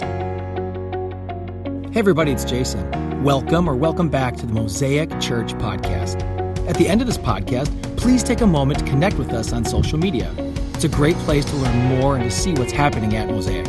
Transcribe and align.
Hey, 0.00 1.94
everybody, 1.94 2.32
it's 2.32 2.44
Jason. 2.44 3.22
Welcome 3.22 3.68
or 3.68 3.74
welcome 3.74 4.08
back 4.08 4.36
to 4.36 4.46
the 4.46 4.52
Mosaic 4.52 5.08
Church 5.20 5.54
Podcast. 5.54 6.22
At 6.68 6.76
the 6.76 6.86
end 6.88 7.00
of 7.00 7.06
this 7.06 7.16
podcast, 7.16 7.96
please 7.96 8.22
take 8.22 8.42
a 8.42 8.46
moment 8.46 8.80
to 8.80 8.84
connect 8.84 9.16
with 9.16 9.32
us 9.32 9.52
on 9.52 9.64
social 9.64 9.98
media. 9.98 10.32
It's 10.74 10.84
a 10.84 10.88
great 10.88 11.16
place 11.18 11.44
to 11.46 11.56
learn 11.56 11.98
more 11.98 12.16
and 12.16 12.24
to 12.24 12.30
see 12.30 12.52
what's 12.52 12.72
happening 12.72 13.16
at 13.16 13.28
Mosaic. 13.28 13.66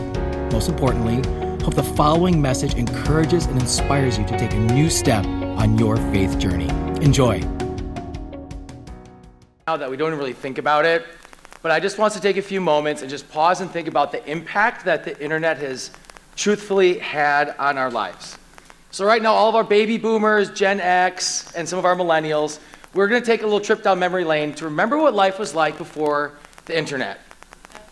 Most 0.52 0.68
importantly, 0.68 1.16
hope 1.64 1.76
the 1.76 1.84
following 1.96 2.42
message 2.42 2.74
encourages 2.76 3.46
and 3.46 3.62
inspires 3.62 4.18
you 4.18 4.26
to 4.26 4.38
take 4.38 4.54
a 4.54 4.60
new 4.60 4.90
step 4.90 5.26
on 5.26 5.78
your 5.78 5.96
faith 5.98 6.38
journey. 6.40 6.70
Enjoy. 7.04 7.40
Now 9.68 9.78
that 9.78 9.90
we 9.90 9.96
don't 9.98 10.14
really 10.16 10.34
think 10.34 10.58
about 10.58 10.86
it, 10.86 11.06
but 11.62 11.72
I 11.72 11.80
just 11.80 11.98
want 11.98 12.14
to 12.14 12.22
take 12.22 12.38
a 12.38 12.42
few 12.42 12.62
moments 12.62 13.02
and 13.02 13.10
just 13.10 13.30
pause 13.30 13.62
and 13.62 13.70
think 13.72 13.88
about 13.88 14.12
the 14.12 14.26
impact 14.30 14.86
that 14.86 15.04
the 15.04 15.20
internet 15.22 15.58
has 15.58 15.92
truthfully 16.38 17.00
had 17.00 17.54
on 17.60 17.78
our 17.78 17.92
lives. 17.92 18.38
So, 18.92 19.06
right 19.06 19.22
now, 19.22 19.34
all 19.34 19.50
of 19.50 19.56
our 19.56 19.64
baby 19.64 19.98
boomers, 19.98 20.52
Gen 20.52 20.80
X, 20.80 21.52
and 21.54 21.68
some 21.68 21.78
of 21.78 21.84
our 21.84 21.96
millennials, 21.96 22.60
we're 22.94 23.08
going 23.08 23.22
to 23.22 23.26
take 23.26 23.42
a 23.42 23.46
little 23.46 23.60
trip 23.60 23.84
down 23.84 24.00
memory 24.00 24.24
lane 24.24 24.54
to 24.54 24.66
remember 24.66 24.98
what 24.98 25.14
life 25.14 25.38
was 25.38 25.54
like 25.54 25.78
before 25.78 26.34
the 26.66 26.78
internet. 26.78 27.20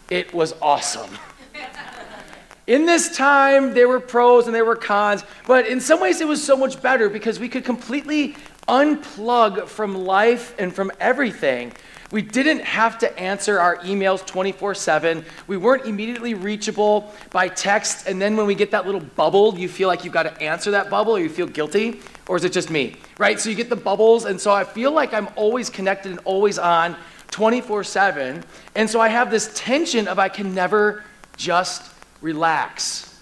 It 0.09 0.33
was 0.33 0.53
awesome. 0.61 1.09
In 2.67 2.85
this 2.85 3.15
time, 3.15 3.73
there 3.73 3.87
were 3.87 3.99
pros 3.99 4.47
and 4.47 4.55
there 4.55 4.65
were 4.65 4.75
cons, 4.75 5.23
but 5.45 5.67
in 5.67 5.79
some 5.79 6.01
ways, 6.01 6.19
it 6.19 6.27
was 6.27 6.43
so 6.43 6.57
much 6.57 6.81
better 6.81 7.09
because 7.09 7.39
we 7.39 7.47
could 7.47 7.63
completely 7.63 8.35
unplug 8.67 9.67
from 9.67 9.93
life 9.93 10.55
and 10.57 10.73
from 10.73 10.91
everything 10.99 11.71
we 12.15 12.21
didn't 12.21 12.61
have 12.61 12.97
to 12.99 13.19
answer 13.19 13.59
our 13.59 13.75
emails 13.79 14.25
24 14.25 14.73
7. 14.73 15.25
We 15.47 15.57
weren't 15.57 15.85
immediately 15.85 16.33
reachable 16.33 17.13
by 17.31 17.49
text. 17.49 18.07
And 18.07 18.21
then 18.21 18.37
when 18.37 18.45
we 18.47 18.55
get 18.55 18.71
that 18.71 18.85
little 18.85 19.01
bubble, 19.01 19.59
you 19.59 19.67
feel 19.67 19.89
like 19.89 20.05
you've 20.05 20.13
got 20.13 20.23
to 20.23 20.41
answer 20.41 20.71
that 20.71 20.89
bubble 20.89 21.17
or 21.17 21.19
you 21.19 21.27
feel 21.27 21.45
guilty. 21.45 21.99
Or 22.29 22.37
is 22.37 22.45
it 22.45 22.53
just 22.53 22.69
me? 22.69 22.95
Right? 23.17 23.37
So 23.37 23.49
you 23.49 23.55
get 23.57 23.67
the 23.69 23.75
bubbles. 23.75 24.23
And 24.23 24.39
so 24.39 24.53
I 24.53 24.63
feel 24.63 24.93
like 24.93 25.13
I'm 25.13 25.27
always 25.35 25.69
connected 25.69 26.09
and 26.09 26.21
always 26.23 26.57
on 26.57 26.95
24 27.31 27.83
7. 27.83 28.45
And 28.75 28.89
so 28.89 29.01
I 29.01 29.09
have 29.09 29.29
this 29.29 29.51
tension 29.53 30.07
of 30.07 30.17
I 30.17 30.29
can 30.29 30.55
never 30.55 31.03
just 31.35 31.91
relax. 32.21 33.19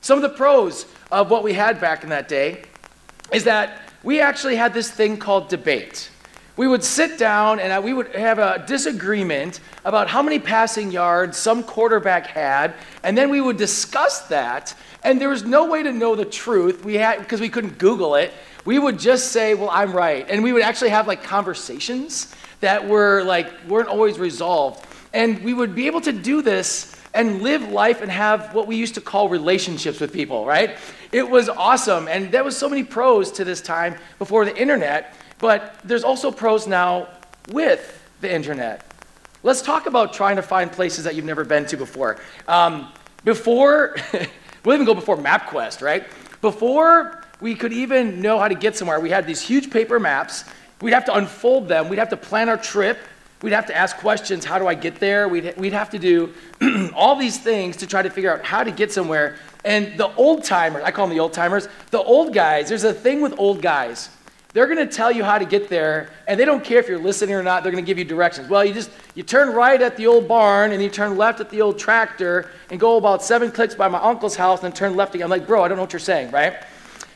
Some 0.00 0.16
of 0.16 0.22
the 0.22 0.34
pros 0.34 0.86
of 1.12 1.30
what 1.30 1.44
we 1.44 1.52
had 1.52 1.82
back 1.82 2.02
in 2.02 2.08
that 2.08 2.28
day 2.28 2.62
is 3.30 3.44
that 3.44 3.82
we 4.02 4.22
actually 4.22 4.56
had 4.56 4.72
this 4.72 4.90
thing 4.90 5.18
called 5.18 5.50
debate 5.50 6.08
we 6.56 6.66
would 6.66 6.82
sit 6.82 7.18
down 7.18 7.60
and 7.60 7.72
uh, 7.72 7.80
we 7.82 7.92
would 7.92 8.14
have 8.14 8.38
a 8.38 8.64
disagreement 8.66 9.60
about 9.84 10.08
how 10.08 10.22
many 10.22 10.38
passing 10.38 10.90
yards 10.90 11.36
some 11.36 11.62
quarterback 11.62 12.26
had, 12.26 12.74
and 13.02 13.16
then 13.16 13.30
we 13.30 13.40
would 13.40 13.56
discuss 13.56 14.22
that. 14.28 14.74
And 15.04 15.20
there 15.20 15.28
was 15.28 15.44
no 15.44 15.66
way 15.66 15.82
to 15.82 15.92
know 15.92 16.16
the 16.16 16.24
truth. 16.24 16.84
We 16.84 16.98
because 17.18 17.40
we 17.40 17.48
couldn't 17.48 17.78
Google 17.78 18.14
it. 18.14 18.32
We 18.64 18.78
would 18.78 18.98
just 18.98 19.32
say, 19.32 19.54
"Well, 19.54 19.70
I'm 19.70 19.92
right," 19.92 20.26
and 20.28 20.42
we 20.42 20.52
would 20.52 20.62
actually 20.62 20.90
have 20.90 21.06
like 21.06 21.22
conversations 21.22 22.34
that 22.60 22.88
were 22.88 23.22
like 23.22 23.52
weren't 23.68 23.88
always 23.88 24.18
resolved. 24.18 24.84
And 25.12 25.42
we 25.44 25.54
would 25.54 25.74
be 25.74 25.86
able 25.86 26.00
to 26.02 26.12
do 26.12 26.42
this 26.42 26.96
and 27.14 27.40
live 27.40 27.70
life 27.70 28.02
and 28.02 28.10
have 28.10 28.54
what 28.54 28.66
we 28.66 28.76
used 28.76 28.94
to 28.94 29.00
call 29.00 29.28
relationships 29.28 30.00
with 30.00 30.12
people, 30.12 30.44
right? 30.44 30.76
It 31.12 31.28
was 31.28 31.48
awesome. 31.48 32.08
And 32.08 32.30
there 32.30 32.44
was 32.44 32.56
so 32.56 32.68
many 32.68 32.84
pros 32.84 33.32
to 33.32 33.44
this 33.44 33.62
time 33.62 33.96
before 34.18 34.44
the 34.44 34.54
internet. 34.56 35.14
But 35.38 35.78
there's 35.84 36.04
also 36.04 36.30
pros 36.30 36.66
now 36.66 37.08
with 37.48 38.02
the 38.20 38.32
internet. 38.32 38.84
Let's 39.42 39.62
talk 39.62 39.86
about 39.86 40.12
trying 40.12 40.36
to 40.36 40.42
find 40.42 40.72
places 40.72 41.04
that 41.04 41.14
you've 41.14 41.24
never 41.24 41.44
been 41.44 41.66
to 41.66 41.76
before. 41.76 42.18
Um, 42.48 42.92
before, 43.24 43.96
we'll 44.64 44.74
even 44.74 44.86
go 44.86 44.94
before 44.94 45.16
MapQuest, 45.16 45.82
right? 45.82 46.04
Before 46.40 47.22
we 47.40 47.54
could 47.54 47.72
even 47.72 48.20
know 48.20 48.38
how 48.38 48.48
to 48.48 48.54
get 48.54 48.76
somewhere, 48.76 48.98
we 48.98 49.10
had 49.10 49.26
these 49.26 49.40
huge 49.40 49.70
paper 49.70 50.00
maps. 50.00 50.44
We'd 50.80 50.94
have 50.94 51.04
to 51.06 51.14
unfold 51.14 51.68
them. 51.68 51.88
We'd 51.88 51.98
have 51.98 52.08
to 52.10 52.16
plan 52.16 52.48
our 52.48 52.56
trip. 52.56 52.98
We'd 53.42 53.52
have 53.52 53.66
to 53.66 53.76
ask 53.76 53.98
questions 53.98 54.44
how 54.44 54.58
do 54.58 54.66
I 54.66 54.74
get 54.74 54.96
there? 54.96 55.28
We'd, 55.28 55.54
we'd 55.58 55.74
have 55.74 55.90
to 55.90 55.98
do 55.98 56.32
all 56.94 57.16
these 57.16 57.38
things 57.38 57.76
to 57.78 57.86
try 57.86 58.02
to 58.02 58.10
figure 58.10 58.32
out 58.32 58.44
how 58.44 58.64
to 58.64 58.70
get 58.70 58.90
somewhere. 58.90 59.36
And 59.64 59.98
the 59.98 60.12
old 60.14 60.44
timers, 60.44 60.82
I 60.84 60.90
call 60.90 61.06
them 61.06 61.14
the 61.14 61.20
old 61.20 61.34
timers, 61.34 61.68
the 61.90 62.02
old 62.02 62.32
guys, 62.32 62.68
there's 62.68 62.84
a 62.84 62.94
thing 62.94 63.20
with 63.20 63.38
old 63.38 63.60
guys 63.60 64.08
they're 64.56 64.66
going 64.66 64.78
to 64.78 64.90
tell 64.90 65.12
you 65.12 65.22
how 65.22 65.36
to 65.36 65.44
get 65.44 65.68
there, 65.68 66.08
and 66.26 66.40
they 66.40 66.46
don't 66.46 66.64
care 66.64 66.78
if 66.78 66.88
you're 66.88 66.98
listening 66.98 67.34
or 67.34 67.42
not. 67.42 67.62
They're 67.62 67.70
going 67.70 67.84
to 67.84 67.86
give 67.86 67.98
you 67.98 68.06
directions. 68.06 68.48
Well, 68.48 68.64
you 68.64 68.72
just 68.72 68.90
you 69.14 69.22
turn 69.22 69.54
right 69.54 69.82
at 69.82 69.98
the 69.98 70.06
old 70.06 70.26
barn, 70.26 70.72
and 70.72 70.82
you 70.82 70.88
turn 70.88 71.18
left 71.18 71.40
at 71.40 71.50
the 71.50 71.60
old 71.60 71.78
tractor, 71.78 72.50
and 72.70 72.80
go 72.80 72.96
about 72.96 73.22
seven 73.22 73.52
clicks 73.52 73.74
by 73.74 73.86
my 73.86 73.98
uncle's 73.98 74.34
house, 74.34 74.60
and 74.60 74.72
then 74.72 74.72
turn 74.72 74.96
left 74.96 75.14
again. 75.14 75.24
I'm 75.26 75.30
like, 75.30 75.46
bro, 75.46 75.62
I 75.62 75.68
don't 75.68 75.76
know 75.76 75.82
what 75.82 75.92
you're 75.92 76.00
saying, 76.00 76.30
right? 76.30 76.64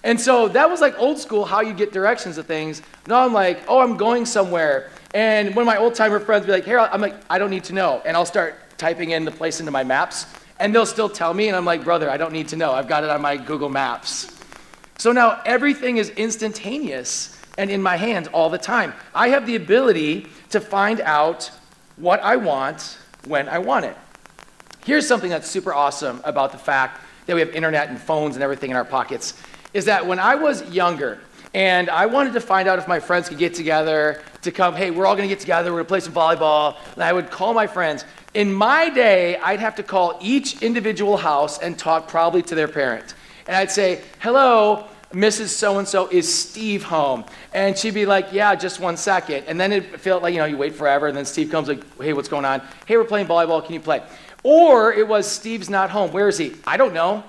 And 0.05 0.21
so 0.21 0.49
that 0.49 0.69
was 0.69 0.83
like 0.83 0.99
old 0.99 1.19
school 1.19 1.47
how 1.47 1.63
you 1.63 1.73
get 1.73 1.95
directions 1.95 2.35
to 2.35 2.43
things. 2.43 2.83
Now 3.07 3.25
I'm 3.25 3.33
like, 3.33 3.63
oh, 3.69 3.79
I'm 3.79 3.97
going 3.97 4.27
somewhere. 4.27 4.91
And 5.15 5.57
one 5.57 5.63
of 5.63 5.67
my 5.67 5.79
old 5.79 5.95
timer 5.95 6.21
friends 6.21 6.45
be 6.45 6.53
like, 6.53 6.67
here, 6.67 6.79
I'm 6.79 7.01
like, 7.01 7.15
I 7.31 7.39
don't 7.39 7.51
need 7.51 7.65
to 7.65 7.73
know. 7.73 8.03
And 8.05 8.19
I'll 8.19 8.27
start 8.27 8.57
typing 8.77 9.13
in 9.13 9.25
the 9.25 9.33
place 9.33 9.61
into 9.61 9.73
my 9.73 9.83
maps, 9.83 10.27
and 10.59 10.75
they'll 10.75 10.85
still 10.85 11.09
tell 11.09 11.33
me, 11.33 11.49
and 11.49 11.57
I'm 11.57 11.65
like, 11.65 11.85
brother, 11.85 12.11
I 12.11 12.19
don't 12.19 12.35
need 12.35 12.49
to 12.49 12.57
know. 12.57 12.73
I've 12.73 12.87
got 12.87 13.03
it 13.03 13.09
on 13.09 13.23
my 13.23 13.39
Google 13.39 13.71
Maps. 13.71 14.40
So 15.01 15.13
now 15.13 15.41
everything 15.47 15.97
is 15.97 16.11
instantaneous 16.11 17.35
and 17.57 17.71
in 17.71 17.83
my 17.83 17.97
hands 17.97 18.29
all 18.35 18.51
the 18.51 18.59
time. 18.59 18.93
I 19.15 19.29
have 19.29 19.47
the 19.47 19.57
ability 19.57 20.27
to 20.51 20.61
find 20.61 21.01
out 21.01 21.51
what 21.97 22.21
I 22.21 22.37
want 22.37 22.99
when 23.27 23.49
I 23.49 23.61
want 23.61 23.87
it. 23.87 23.97
Here's 24.85 25.09
something 25.09 25.31
that's 25.31 25.49
super 25.49 25.73
awesome 25.73 26.21
about 26.25 26.53
the 26.53 26.59
fact 26.59 27.01
that 27.25 27.33
we 27.33 27.41
have 27.41 27.49
internet 27.55 27.89
and 27.89 27.99
phones 27.99 28.37
and 28.37 28.43
everything 28.43 28.73
in 28.73 28.77
our 28.77 28.85
pockets 28.85 29.41
is 29.73 29.87
that 29.87 30.07
when 30.07 30.19
I 30.19 30.35
was 30.35 30.69
younger 30.69 31.19
and 31.55 31.89
I 31.89 32.05
wanted 32.05 32.35
to 32.35 32.41
find 32.43 32.69
out 32.69 32.79
if 32.79 32.87
my 32.87 33.01
friends 33.01 33.31
could 33.31 33.39
get 33.39 33.55
together 33.55 34.21
to 34.43 34.53
come, 34.53 34.75
hey, 34.75 34.91
we're 34.91 35.07
all 35.07 35.17
going 35.17 35.27
to 35.27 35.35
get 35.35 35.41
together, 35.41 35.73
we're 35.73 35.79
going 35.79 35.87
to 35.87 35.89
play 35.89 36.01
some 36.01 36.13
volleyball, 36.13 36.77
and 36.93 37.03
I 37.03 37.15
would 37.15 37.31
call 37.31 37.55
my 37.55 37.67
friends. 37.67 38.05
In 38.35 38.53
my 38.53 38.91
day, 38.91 39.39
I'd 39.39 39.61
have 39.61 39.77
to 39.77 39.83
call 39.83 40.19
each 40.21 40.61
individual 40.61 41.17
house 41.17 41.59
and 41.59 41.79
talk 41.79 42.07
probably 42.07 42.43
to 42.43 42.55
their 42.55 42.69
parent. 42.69 43.15
And 43.51 43.57
I'd 43.57 43.73
say, 43.73 44.01
hello, 44.21 44.87
Mrs. 45.13 45.49
So 45.49 45.79
and 45.81 45.89
so, 45.89 46.07
is 46.07 46.33
Steve 46.33 46.85
home? 46.85 47.25
And 47.53 47.77
she'd 47.77 47.95
be 47.95 48.07
like, 48.07 48.33
Yeah, 48.33 48.55
just 48.55 48.79
one 48.79 48.97
second. 48.97 49.43
And 49.49 49.61
then 49.61 49.73
it 49.73 49.99
felt 49.99 50.23
like, 50.23 50.35
you 50.35 50.39
know, 50.39 50.45
you 50.45 50.57
wait 50.57 50.73
forever, 50.73 51.09
and 51.09 51.17
then 51.17 51.25
Steve 51.25 51.51
comes 51.51 51.67
like, 51.67 51.83
Hey, 52.01 52.13
what's 52.13 52.29
going 52.29 52.45
on? 52.45 52.63
Hey, 52.87 52.97
we're 52.97 53.03
playing 53.03 53.27
volleyball. 53.27 53.65
Can 53.65 53.75
you 53.75 53.81
play? 53.81 54.05
Or 54.45 54.93
it 54.93 55.09
was, 55.09 55.29
Steve's 55.29 55.69
not 55.69 55.91
home. 55.91 56.13
Where 56.13 56.29
is 56.29 56.39
he? 56.39 56.55
I 56.65 56.77
don't 56.77 56.95
know. 56.95 57.25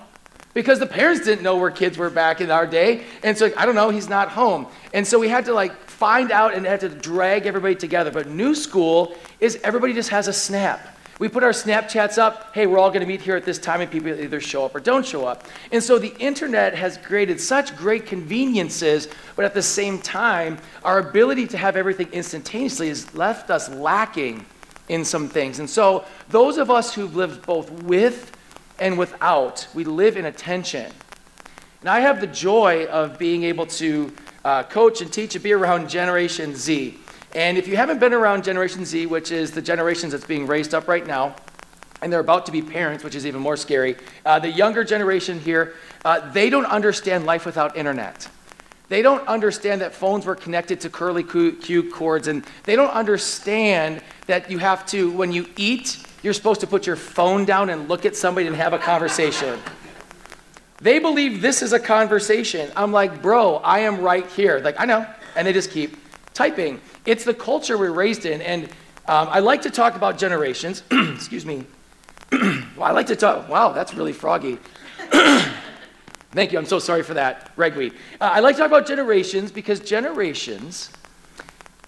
Because 0.54 0.78
the 0.78 0.86
parents 0.86 1.24
didn't 1.24 1.42
know 1.42 1.56
where 1.56 1.72
kids 1.72 1.98
were 1.98 2.08
back 2.08 2.40
in 2.40 2.52
our 2.52 2.68
day. 2.68 3.02
And 3.24 3.36
so, 3.36 3.50
I 3.56 3.66
don't 3.66 3.74
know, 3.74 3.90
he's 3.90 4.08
not 4.08 4.28
home. 4.28 4.68
And 4.94 5.04
so 5.04 5.18
we 5.18 5.28
had 5.28 5.46
to 5.46 5.52
like 5.52 5.74
find 5.88 6.30
out 6.30 6.54
and 6.54 6.64
had 6.64 6.78
to 6.80 6.88
drag 6.88 7.46
everybody 7.46 7.74
together. 7.74 8.12
But 8.12 8.28
new 8.28 8.54
school 8.54 9.16
is 9.40 9.58
everybody 9.64 9.92
just 9.92 10.10
has 10.10 10.28
a 10.28 10.32
snap. 10.32 10.96
We 11.18 11.28
put 11.28 11.44
our 11.44 11.50
Snapchats 11.50 12.18
up, 12.18 12.54
hey, 12.54 12.66
we're 12.66 12.78
all 12.78 12.88
going 12.90 13.02
to 13.02 13.06
meet 13.06 13.20
here 13.20 13.36
at 13.36 13.44
this 13.44 13.58
time, 13.58 13.80
and 13.80 13.90
people 13.90 14.08
either 14.08 14.40
show 14.40 14.64
up 14.64 14.74
or 14.74 14.80
don't 14.80 15.06
show 15.06 15.26
up. 15.26 15.46
And 15.70 15.82
so 15.82 15.98
the 15.98 16.14
internet 16.18 16.74
has 16.74 16.96
created 16.96 17.40
such 17.40 17.76
great 17.76 18.06
conveniences, 18.06 19.08
but 19.36 19.44
at 19.44 19.54
the 19.54 19.62
same 19.62 20.00
time, 20.00 20.58
our 20.84 20.98
ability 20.98 21.46
to 21.48 21.58
have 21.58 21.76
everything 21.76 22.08
instantaneously 22.12 22.88
has 22.88 23.14
left 23.14 23.50
us 23.50 23.68
lacking 23.68 24.44
in 24.88 25.04
some 25.04 25.28
things. 25.28 25.58
And 25.58 25.68
so 25.68 26.04
those 26.28 26.58
of 26.58 26.70
us 26.70 26.94
who've 26.94 27.14
lived 27.14 27.46
both 27.46 27.70
with 27.82 28.32
and 28.78 28.98
without, 28.98 29.68
we 29.74 29.84
live 29.84 30.16
in 30.16 30.24
a 30.24 30.32
tension. 30.32 30.90
And 31.80 31.88
I 31.88 32.00
have 32.00 32.20
the 32.20 32.26
joy 32.26 32.86
of 32.86 33.18
being 33.18 33.44
able 33.44 33.66
to 33.66 34.12
uh, 34.44 34.62
coach 34.64 35.00
and 35.00 35.12
teach 35.12 35.34
and 35.34 35.42
be 35.42 35.52
around 35.52 35.88
Generation 35.88 36.54
Z. 36.54 36.98
And 37.34 37.56
if 37.56 37.66
you 37.66 37.76
haven't 37.76 37.98
been 37.98 38.12
around 38.12 38.44
Generation 38.44 38.84
Z, 38.84 39.06
which 39.06 39.32
is 39.32 39.50
the 39.52 39.62
generations 39.62 40.12
that's 40.12 40.26
being 40.26 40.46
raised 40.46 40.74
up 40.74 40.86
right 40.86 41.06
now, 41.06 41.34
and 42.02 42.12
they're 42.12 42.20
about 42.20 42.46
to 42.46 42.52
be 42.52 42.60
parents, 42.60 43.04
which 43.04 43.14
is 43.14 43.24
even 43.26 43.40
more 43.40 43.56
scary, 43.56 43.96
uh, 44.26 44.38
the 44.38 44.50
younger 44.50 44.84
generation 44.84 45.40
here, 45.40 45.74
uh, 46.04 46.30
they 46.32 46.50
don't 46.50 46.66
understand 46.66 47.24
life 47.24 47.46
without 47.46 47.76
internet. 47.76 48.28
They 48.88 49.00
don't 49.00 49.26
understand 49.26 49.80
that 49.80 49.94
phones 49.94 50.26
were 50.26 50.34
connected 50.34 50.80
to 50.80 50.90
curly 50.90 51.22
Q 51.22 51.90
cords, 51.90 52.28
and 52.28 52.44
they 52.64 52.76
don't 52.76 52.90
understand 52.90 54.02
that 54.26 54.50
you 54.50 54.58
have 54.58 54.84
to, 54.86 55.10
when 55.12 55.32
you 55.32 55.46
eat, 55.56 56.04
you're 56.22 56.34
supposed 56.34 56.60
to 56.60 56.66
put 56.66 56.86
your 56.86 56.96
phone 56.96 57.46
down 57.46 57.70
and 57.70 57.88
look 57.88 58.04
at 58.04 58.14
somebody 58.14 58.46
and 58.46 58.54
have 58.56 58.74
a 58.74 58.78
conversation. 58.78 59.58
They 60.82 60.98
believe 60.98 61.40
this 61.40 61.62
is 61.62 61.72
a 61.72 61.80
conversation. 61.80 62.70
I'm 62.76 62.92
like, 62.92 63.22
bro, 63.22 63.56
I 63.56 63.80
am 63.80 64.00
right 64.00 64.26
here. 64.26 64.58
Like, 64.58 64.78
I 64.78 64.84
know. 64.84 65.06
And 65.36 65.46
they 65.46 65.52
just 65.52 65.70
keep 65.70 65.96
typing. 66.34 66.80
It's 67.06 67.24
the 67.24 67.34
culture 67.34 67.76
we're 67.76 67.92
raised 67.92 68.26
in. 68.26 68.40
And 68.42 68.64
um, 69.06 69.28
I 69.30 69.40
like 69.40 69.62
to 69.62 69.70
talk 69.70 69.96
about 69.96 70.18
generations. 70.18 70.82
Excuse 70.90 71.44
me. 71.44 71.64
well, 72.32 72.82
I 72.82 72.92
like 72.92 73.06
to 73.08 73.16
talk. 73.16 73.48
Wow, 73.48 73.72
that's 73.72 73.94
really 73.94 74.12
froggy. 74.12 74.58
Thank 76.32 76.52
you. 76.52 76.58
I'm 76.58 76.64
so 76.64 76.78
sorry 76.78 77.02
for 77.02 77.14
that, 77.14 77.50
ragweed. 77.56 77.92
Uh, 78.20 78.30
I 78.32 78.40
like 78.40 78.56
to 78.56 78.62
talk 78.62 78.68
about 78.68 78.86
generations 78.86 79.52
because 79.52 79.80
generations 79.80 80.90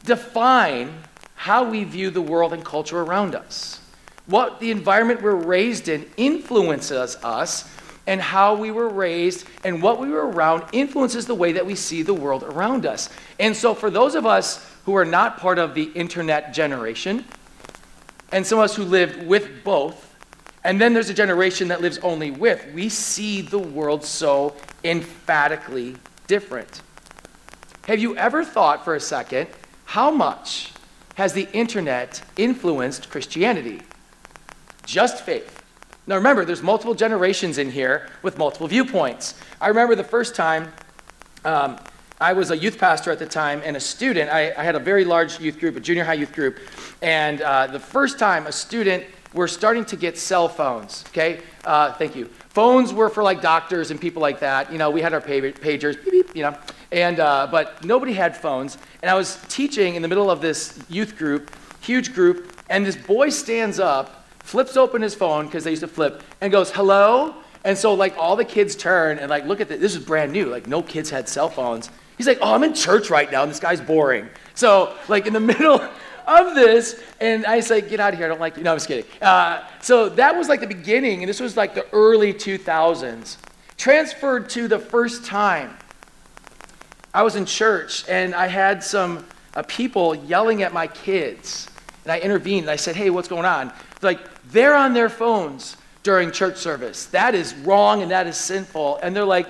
define 0.04 0.92
how 1.34 1.68
we 1.68 1.84
view 1.84 2.10
the 2.10 2.20
world 2.20 2.52
and 2.52 2.64
culture 2.64 3.00
around 3.00 3.34
us. 3.34 3.80
What 4.26 4.60
the 4.60 4.70
environment 4.70 5.22
we're 5.22 5.34
raised 5.34 5.88
in 5.88 6.10
influences 6.16 7.16
us 7.16 7.73
and 8.06 8.20
how 8.20 8.54
we 8.54 8.70
were 8.70 8.88
raised 8.88 9.46
and 9.64 9.82
what 9.82 9.98
we 9.98 10.08
were 10.08 10.28
around 10.28 10.64
influences 10.72 11.26
the 11.26 11.34
way 11.34 11.52
that 11.52 11.64
we 11.64 11.74
see 11.74 12.02
the 12.02 12.14
world 12.14 12.42
around 12.42 12.86
us. 12.86 13.08
And 13.38 13.56
so, 13.56 13.74
for 13.74 13.90
those 13.90 14.14
of 14.14 14.26
us 14.26 14.70
who 14.84 14.94
are 14.94 15.04
not 15.04 15.38
part 15.38 15.58
of 15.58 15.74
the 15.74 15.84
internet 15.94 16.52
generation, 16.52 17.24
and 18.32 18.46
some 18.46 18.58
of 18.58 18.64
us 18.64 18.76
who 18.76 18.84
lived 18.84 19.26
with 19.26 19.64
both, 19.64 20.14
and 20.64 20.80
then 20.80 20.94
there's 20.94 21.10
a 21.10 21.14
generation 21.14 21.68
that 21.68 21.80
lives 21.80 21.98
only 21.98 22.30
with, 22.30 22.66
we 22.74 22.88
see 22.88 23.42
the 23.42 23.58
world 23.58 24.04
so 24.04 24.54
emphatically 24.82 25.96
different. 26.26 26.82
Have 27.86 27.98
you 27.98 28.16
ever 28.16 28.44
thought 28.44 28.84
for 28.84 28.94
a 28.94 29.00
second 29.00 29.48
how 29.84 30.10
much 30.10 30.72
has 31.16 31.32
the 31.32 31.48
internet 31.52 32.22
influenced 32.36 33.10
Christianity? 33.10 33.82
Just 34.84 35.22
faith. 35.22 35.63
Now 36.06 36.16
remember, 36.16 36.44
there's 36.44 36.62
multiple 36.62 36.94
generations 36.94 37.58
in 37.58 37.70
here 37.70 38.08
with 38.22 38.38
multiple 38.38 38.66
viewpoints. 38.68 39.34
I 39.60 39.68
remember 39.68 39.94
the 39.94 40.04
first 40.04 40.34
time 40.34 40.72
um, 41.44 41.78
I 42.20 42.32
was 42.32 42.50
a 42.50 42.56
youth 42.56 42.78
pastor 42.78 43.10
at 43.10 43.18
the 43.18 43.26
time 43.26 43.62
and 43.64 43.76
a 43.76 43.80
student. 43.80 44.30
I, 44.30 44.52
I, 44.56 44.64
had 44.64 44.76
a 44.76 44.78
very 44.78 45.04
large 45.04 45.40
youth 45.40 45.58
group, 45.58 45.76
a 45.76 45.80
junior 45.80 46.04
high 46.04 46.14
youth 46.14 46.32
group. 46.32 46.58
And 47.02 47.40
uh, 47.42 47.66
the 47.66 47.80
first 47.80 48.18
time 48.18 48.46
a 48.46 48.52
student, 48.52 49.04
were 49.34 49.48
starting 49.48 49.84
to 49.84 49.96
get 49.96 50.16
cell 50.16 50.48
phones, 50.48 51.04
okay? 51.08 51.40
Uh, 51.64 51.92
thank 51.94 52.14
you. 52.14 52.26
Phones 52.50 52.92
were 52.92 53.08
for 53.08 53.22
like 53.22 53.42
doctors 53.42 53.90
and 53.90 54.00
people 54.00 54.22
like 54.22 54.38
that. 54.40 54.72
You 54.72 54.78
know, 54.78 54.90
we 54.90 55.02
had 55.02 55.12
our 55.12 55.20
pagers, 55.20 56.02
beep, 56.04 56.12
beep, 56.12 56.36
you 56.36 56.42
know. 56.42 56.56
And, 56.92 57.18
uh, 57.18 57.48
but 57.50 57.84
nobody 57.84 58.12
had 58.12 58.36
phones. 58.36 58.78
And 59.02 59.10
I 59.10 59.14
was 59.14 59.40
teaching 59.48 59.96
in 59.96 60.02
the 60.02 60.08
middle 60.08 60.30
of 60.30 60.40
this 60.40 60.78
youth 60.88 61.18
group, 61.18 61.50
huge 61.80 62.14
group, 62.14 62.56
and 62.70 62.86
this 62.86 62.96
boy 62.96 63.28
stands 63.28 63.80
up 63.80 64.23
flips 64.44 64.76
open 64.76 65.02
his 65.02 65.14
phone 65.14 65.46
because 65.46 65.64
they 65.64 65.70
used 65.70 65.80
to 65.80 65.88
flip 65.88 66.22
and 66.40 66.52
goes, 66.52 66.70
hello? 66.70 67.34
And 67.64 67.76
so 67.76 67.94
like 67.94 68.16
all 68.16 68.36
the 68.36 68.44
kids 68.44 68.76
turn 68.76 69.18
and 69.18 69.28
like 69.28 69.46
look 69.46 69.60
at 69.60 69.68
this. 69.68 69.80
This 69.80 69.96
is 69.96 70.04
brand 70.04 70.32
new. 70.32 70.46
Like 70.46 70.68
no 70.68 70.82
kids 70.82 71.10
had 71.10 71.28
cell 71.28 71.48
phones. 71.48 71.90
He's 72.16 72.28
like, 72.28 72.38
oh, 72.40 72.54
I'm 72.54 72.62
in 72.62 72.74
church 72.74 73.10
right 73.10 73.30
now 73.32 73.42
and 73.42 73.50
this 73.50 73.58
guy's 73.58 73.80
boring. 73.80 74.28
So 74.54 74.94
like 75.08 75.26
in 75.26 75.32
the 75.32 75.40
middle 75.54 75.80
of 76.26 76.54
this, 76.54 77.02
and 77.20 77.44
I 77.44 77.60
say, 77.60 77.80
get 77.80 78.00
out 78.00 78.12
of 78.12 78.18
here. 78.18 78.26
I 78.26 78.28
don't 78.28 78.40
like 78.40 78.56
you. 78.56 78.62
No, 78.62 78.72
I'm 78.72 78.76
just 78.76 78.88
kidding. 78.88 79.04
Uh, 79.20 79.66
so 79.80 80.08
that 80.10 80.34
was 80.34 80.48
like 80.48 80.60
the 80.60 80.66
beginning, 80.66 81.22
and 81.22 81.28
this 81.28 81.38
was 81.38 81.54
like 81.54 81.74
the 81.74 81.86
early 81.92 82.32
2000s. 82.32 83.36
Transferred 83.76 84.48
to 84.50 84.68
the 84.68 84.78
first 84.78 85.24
time 85.24 85.76
I 87.12 87.22
was 87.22 87.36
in 87.36 87.46
church 87.46 88.08
and 88.08 88.34
I 88.34 88.48
had 88.48 88.82
some 88.82 89.24
uh, 89.54 89.62
people 89.68 90.16
yelling 90.16 90.62
at 90.62 90.72
my 90.72 90.88
kids. 90.88 91.68
And 92.04 92.12
I 92.12 92.18
intervened 92.20 92.62
and 92.62 92.70
I 92.70 92.76
said, 92.76 92.96
hey, 92.96 93.10
what's 93.10 93.28
going 93.28 93.44
on? 93.46 93.72
They're 94.00 94.12
Like, 94.12 94.20
they're 94.50 94.74
on 94.74 94.94
their 94.94 95.08
phones 95.08 95.76
during 96.02 96.30
church 96.30 96.56
service. 96.56 97.06
That 97.06 97.34
is 97.34 97.54
wrong 97.54 98.02
and 98.02 98.10
that 98.10 98.26
is 98.26 98.36
sinful. 98.36 98.98
And 99.02 99.16
they're 99.16 99.24
like, 99.24 99.48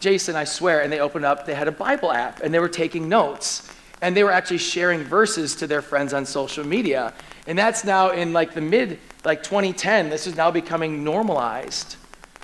Jason, 0.00 0.36
I 0.36 0.44
swear. 0.44 0.82
And 0.82 0.92
they 0.92 1.00
opened 1.00 1.24
up, 1.24 1.44
they 1.44 1.54
had 1.54 1.68
a 1.68 1.72
Bible 1.72 2.12
app 2.12 2.40
and 2.40 2.54
they 2.54 2.60
were 2.60 2.68
taking 2.68 3.08
notes. 3.08 3.72
And 4.00 4.16
they 4.16 4.22
were 4.22 4.30
actually 4.30 4.58
sharing 4.58 5.02
verses 5.02 5.56
to 5.56 5.66
their 5.66 5.82
friends 5.82 6.14
on 6.14 6.24
social 6.24 6.64
media. 6.64 7.12
And 7.48 7.58
that's 7.58 7.84
now 7.84 8.10
in 8.10 8.32
like 8.32 8.54
the 8.54 8.60
mid, 8.60 9.00
like 9.24 9.42
2010, 9.42 10.08
this 10.08 10.28
is 10.28 10.36
now 10.36 10.52
becoming 10.52 11.02
normalized. 11.02 11.96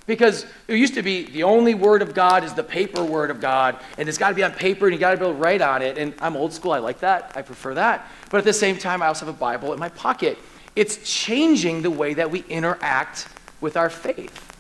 Because 0.06 0.44
it 0.68 0.76
used 0.76 0.94
to 0.94 1.02
be 1.02 1.24
the 1.24 1.44
only 1.44 1.74
word 1.74 2.02
of 2.02 2.12
God 2.12 2.44
is 2.44 2.52
the 2.52 2.62
paper 2.62 3.02
word 3.02 3.30
of 3.30 3.40
God, 3.40 3.78
and 3.96 4.06
it's 4.06 4.18
got 4.18 4.28
to 4.28 4.34
be 4.34 4.44
on 4.44 4.52
paper, 4.52 4.86
and 4.86 4.92
you 4.92 5.00
got 5.00 5.12
to 5.12 5.16
be 5.16 5.24
able 5.24 5.32
to 5.32 5.40
write 5.40 5.62
on 5.62 5.80
it. 5.80 5.96
And 5.96 6.12
I'm 6.20 6.36
old 6.36 6.52
school, 6.52 6.72
I 6.72 6.78
like 6.78 7.00
that, 7.00 7.32
I 7.34 7.40
prefer 7.40 7.72
that. 7.74 8.06
But 8.34 8.38
at 8.38 8.46
the 8.46 8.52
same 8.52 8.78
time, 8.78 9.00
I 9.00 9.06
also 9.06 9.26
have 9.26 9.34
a 9.36 9.38
Bible 9.38 9.72
in 9.74 9.78
my 9.78 9.90
pocket. 9.90 10.38
It's 10.74 10.96
changing 11.08 11.82
the 11.82 11.90
way 11.92 12.14
that 12.14 12.32
we 12.32 12.40
interact 12.48 13.28
with 13.60 13.76
our 13.76 13.88
faith. 13.88 14.52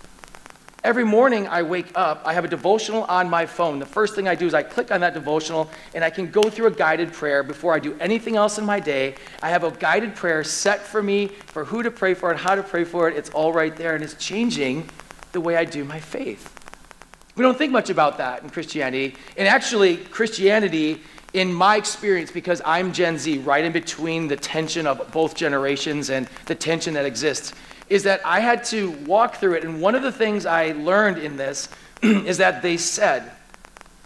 Every 0.84 1.02
morning 1.02 1.48
I 1.48 1.62
wake 1.62 1.90
up, 1.96 2.22
I 2.24 2.34
have 2.34 2.44
a 2.44 2.48
devotional 2.48 3.02
on 3.02 3.28
my 3.28 3.46
phone. 3.46 3.80
The 3.80 3.84
first 3.86 4.14
thing 4.14 4.28
I 4.28 4.36
do 4.36 4.46
is 4.46 4.54
I 4.54 4.62
click 4.62 4.92
on 4.92 5.00
that 5.00 5.12
devotional 5.12 5.68
and 5.92 6.04
I 6.04 6.10
can 6.10 6.30
go 6.30 6.42
through 6.42 6.66
a 6.66 6.70
guided 6.70 7.12
prayer 7.12 7.42
before 7.42 7.74
I 7.74 7.80
do 7.80 7.96
anything 7.98 8.36
else 8.36 8.58
in 8.58 8.64
my 8.64 8.78
day. 8.78 9.16
I 9.42 9.48
have 9.48 9.64
a 9.64 9.72
guided 9.72 10.14
prayer 10.14 10.44
set 10.44 10.78
for 10.78 11.02
me 11.02 11.26
for 11.26 11.64
who 11.64 11.82
to 11.82 11.90
pray 11.90 12.14
for 12.14 12.30
and 12.30 12.38
how 12.38 12.54
to 12.54 12.62
pray 12.62 12.84
for 12.84 13.08
it. 13.08 13.16
It's 13.16 13.30
all 13.30 13.52
right 13.52 13.74
there 13.74 13.96
and 13.96 14.04
it's 14.04 14.14
changing 14.24 14.88
the 15.32 15.40
way 15.40 15.56
I 15.56 15.64
do 15.64 15.84
my 15.84 15.98
faith. 15.98 16.48
We 17.34 17.42
don't 17.42 17.58
think 17.58 17.72
much 17.72 17.90
about 17.90 18.18
that 18.18 18.44
in 18.44 18.50
Christianity. 18.50 19.16
And 19.36 19.48
actually, 19.48 19.96
Christianity 19.96 21.02
in 21.34 21.52
my 21.52 21.76
experience, 21.76 22.30
because 22.30 22.62
I'm 22.64 22.92
Gen 22.92 23.18
Z, 23.18 23.38
right 23.38 23.64
in 23.64 23.72
between 23.72 24.28
the 24.28 24.36
tension 24.36 24.86
of 24.86 25.10
both 25.12 25.34
generations 25.34 26.08
and 26.08 26.28
the 26.46 26.54
tension 26.54 26.94
that 26.94 27.04
exists, 27.04 27.52
is 27.88 28.04
that 28.04 28.20
I 28.24 28.40
had 28.40 28.64
to 28.66 28.92
walk 29.04 29.36
through 29.36 29.54
it. 29.54 29.64
And 29.64 29.80
one 29.82 29.96
of 29.96 30.02
the 30.02 30.12
things 30.12 30.46
I 30.46 30.72
learned 30.72 31.18
in 31.18 31.36
this 31.36 31.68
is 32.02 32.38
that 32.38 32.62
they 32.62 32.76
said 32.76 33.32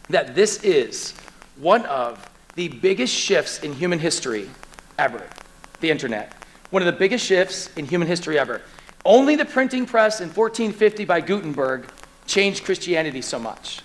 that 0.09 0.35
this 0.35 0.65
is 0.65 1.13
one 1.59 1.85
of 1.85 2.29
the 2.55 2.69
biggest 2.69 3.15
shifts 3.15 3.61
in 3.61 3.75
human 3.75 3.99
history 3.99 4.49
ever 4.99 5.23
the 5.81 5.91
internet. 5.91 6.33
One 6.71 6.83
of 6.83 6.87
the 6.87 6.99
biggest 6.99 7.25
shifts 7.25 7.71
in 7.77 7.87
human 7.87 8.09
history 8.09 8.39
ever. 8.39 8.63
Only 9.05 9.37
the 9.37 9.45
printing 9.45 9.87
press 9.87 10.21
in 10.21 10.29
1450 10.29 11.05
by 11.05 11.21
Gutenberg 11.21 11.89
changed 12.27 12.65
Christianity 12.65 13.23
so 13.23 13.39
much. 13.39 13.81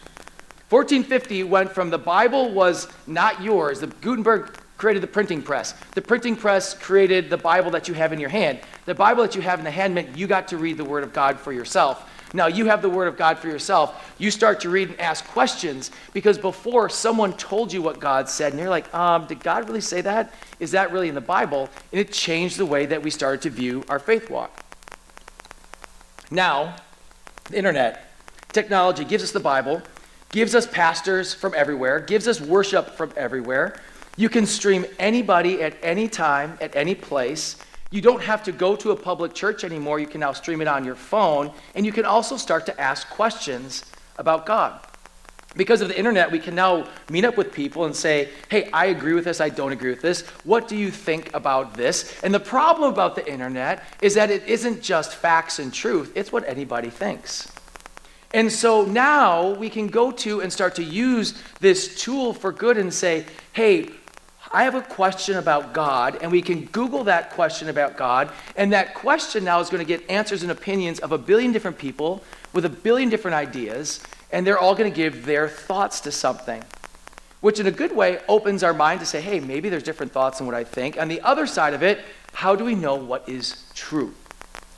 1450 0.70 1.44
went 1.44 1.72
from 1.72 1.90
the 1.90 1.98
Bible 1.98 2.52
was 2.52 2.88
not 3.06 3.42
yours. 3.42 3.80
The 3.80 3.88
Gutenberg 3.88 4.58
created 4.78 5.04
the 5.04 5.08
printing 5.08 5.42
press. 5.42 5.74
The 5.94 6.02
printing 6.02 6.36
press 6.36 6.74
created 6.74 7.30
the 7.30 7.38
Bible 7.38 7.72
that 7.72 7.88
you 7.88 7.94
have 7.94 8.12
in 8.12 8.20
your 8.20 8.30
hand. 8.30 8.60
The 8.86 8.96
Bible 8.96 9.24
that 9.24 9.36
you 9.36 9.42
have 9.42 9.60
in 9.60 9.66
the 9.66 9.72
hand 9.72 9.96
meant 9.96 10.18
you 10.18 10.28
got 10.28 10.48
to 10.50 10.58
read 10.58 10.78
the 10.78 10.84
Word 10.84 11.04
of 11.04 11.14
God 11.14 11.40
for 11.40 11.54
yourself. 11.54 12.10
Now 12.34 12.48
you 12.48 12.66
have 12.66 12.82
the 12.82 12.90
Word 12.90 13.08
of 13.08 13.16
God 13.16 13.38
for 13.38 13.48
yourself. 13.48 14.14
You 14.18 14.32
start 14.32 14.60
to 14.62 14.70
read 14.70 14.90
and 14.90 15.00
ask 15.00 15.26
questions 15.28 15.92
because 16.14 16.40
before 16.40 16.90
someone 16.90 17.34
told 17.34 17.72
you 17.72 17.82
what 17.82 18.00
God 18.00 18.28
said, 18.28 18.52
and 18.52 18.60
you're 18.60 18.70
like, 18.70 18.94
um, 18.94 19.28
did 19.28 19.40
God 19.40 19.68
really 19.68 19.82
say 19.82 20.02
that? 20.02 20.34
Is 20.60 20.72
that 20.72 20.92
really 20.92 21.10
in 21.10 21.16
the 21.16 21.22
Bible? 21.22 21.70
And 21.92 22.02
it 22.02 22.12
changed 22.12 22.58
the 22.58 22.66
way 22.66 22.88
that 22.88 23.04
we 23.04 23.12
started 23.12 23.42
to 23.44 23.52
view 23.52 23.84
our 23.88 24.00
faith 24.00 24.32
walk. 24.32 24.60
Now, 26.32 26.76
the 27.46 27.58
internet, 27.58 28.12
technology 28.52 29.06
gives 29.06 29.24
us 29.24 29.32
the 29.32 29.40
Bible 29.40 29.84
gives 30.34 30.56
us 30.56 30.66
pastors 30.66 31.32
from 31.32 31.54
everywhere, 31.56 32.00
gives 32.00 32.28
us 32.28 32.42
worship 32.42 32.90
from 32.90 33.14
everywhere. 33.16 33.80
You 34.18 34.30
can 34.30 34.48
stream 34.48 34.84
anybody 34.98 35.62
at 35.62 35.76
any 35.84 36.08
time, 36.08 36.58
at 36.60 36.76
any 36.76 36.96
place. 36.96 37.56
You 37.92 38.02
don't 38.02 38.22
have 38.24 38.44
to 38.46 38.52
go 38.52 38.76
to 38.78 38.92
a 38.92 38.96
public 38.96 39.36
church 39.36 39.64
anymore. 39.64 40.00
You 40.00 40.08
can 40.08 40.20
now 40.20 40.34
stream 40.34 40.60
it 40.60 40.68
on 40.68 40.84
your 40.84 40.96
phone. 40.96 41.52
And 41.76 41.86
you 41.86 41.92
can 41.92 42.04
also 42.04 42.36
start 42.36 42.66
to 42.66 42.82
ask 42.82 43.08
questions 43.10 43.86
about 44.18 44.48
God. 44.48 44.80
Because 45.56 45.82
of 45.82 45.88
the 45.88 45.98
internet, 45.98 46.32
we 46.32 46.40
can 46.40 46.56
now 46.56 46.88
meet 47.12 47.26
up 47.26 47.38
with 47.38 47.54
people 47.54 47.86
and 47.86 47.96
say, 47.96 48.30
hey, 48.50 48.72
I 48.72 48.88
agree 48.88 49.14
with 49.14 49.26
this, 49.26 49.40
I 49.40 49.50
don't 49.50 49.72
agree 49.72 49.92
with 49.92 50.02
this. 50.02 50.22
What 50.46 50.68
do 50.68 50.76
you 50.76 50.90
think 50.90 51.32
about 51.36 51.76
this? 51.76 52.20
And 52.24 52.34
the 52.34 52.40
problem 52.40 52.92
about 52.92 53.16
the 53.16 53.32
internet 53.32 53.84
is 54.02 54.16
that 54.16 54.32
it 54.32 54.48
isn't 54.48 54.82
just 54.82 55.14
facts 55.14 55.60
and 55.60 55.72
truth, 55.72 56.12
it's 56.16 56.32
what 56.32 56.44
anybody 56.48 56.90
thinks. 56.90 57.53
And 58.34 58.52
so 58.52 58.84
now 58.84 59.52
we 59.52 59.70
can 59.70 59.88
go 59.88 60.12
to 60.12 60.42
and 60.42 60.52
start 60.52 60.76
to 60.76 60.84
use 60.84 61.36
this 61.60 62.02
tool 62.02 62.34
for 62.34 62.52
good 62.52 62.78
and 62.78 62.92
say, 62.92 63.26
hey, 63.54 63.90
I 64.52 64.64
have 64.64 64.76
a 64.76 64.82
question 64.82 65.38
about 65.38 65.74
God, 65.74 66.20
and 66.22 66.32
we 66.32 66.42
can 66.42 66.66
Google 66.66 67.06
that 67.06 67.32
question 67.32 67.70
about 67.70 67.98
God, 67.98 68.32
and 68.56 68.74
that 68.74 68.94
question 68.94 69.44
now 69.44 69.60
is 69.60 69.70
going 69.70 69.84
to 69.84 69.88
get 69.88 70.08
answers 70.10 70.44
and 70.44 70.52
opinions 70.52 71.00
of 71.00 71.12
a 71.12 71.18
billion 71.18 71.52
different 71.52 71.78
people 71.78 72.24
with 72.54 72.66
a 72.66 72.70
billion 72.70 73.10
different 73.10 73.36
ideas, 73.36 74.00
and 74.32 74.46
they're 74.46 74.60
all 74.60 74.76
going 74.76 74.92
to 74.92 74.96
give 74.96 75.26
their 75.26 75.48
thoughts 75.48 76.02
to 76.02 76.12
something. 76.12 76.64
Which, 77.42 77.60
in 77.60 77.68
a 77.68 77.72
good 77.72 77.96
way, 77.96 78.20
opens 78.28 78.64
our 78.64 78.74
mind 78.74 79.00
to 79.00 79.06
say, 79.06 79.22
hey, 79.22 79.40
maybe 79.40 79.70
there's 79.70 79.84
different 79.84 80.12
thoughts 80.12 80.38
than 80.38 80.48
what 80.48 80.56
I 80.56 80.64
think. 80.64 81.00
On 81.00 81.08
the 81.08 81.22
other 81.22 81.48
side 81.48 81.74
of 81.74 81.84
it, 81.84 82.00
how 82.32 82.56
do 82.56 82.64
we 82.64 82.76
know 82.76 82.96
what 82.96 83.28
is 83.28 83.66
true? 83.74 84.14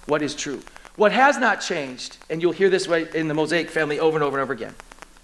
What 0.08 0.22
is 0.22 0.36
true? 0.36 0.62
What 0.96 1.12
has 1.12 1.38
not 1.38 1.62
changed, 1.62 2.18
and 2.30 2.42
you'll 2.42 2.54
hear 2.54 2.70
this 2.70 2.88
in 2.88 3.28
the 3.28 3.34
Mosaic 3.34 3.70
family 3.70 4.00
over 4.00 4.18
and 4.18 4.24
over 4.24 4.38
and 4.38 4.44
over 4.44 4.54
again, 4.54 4.76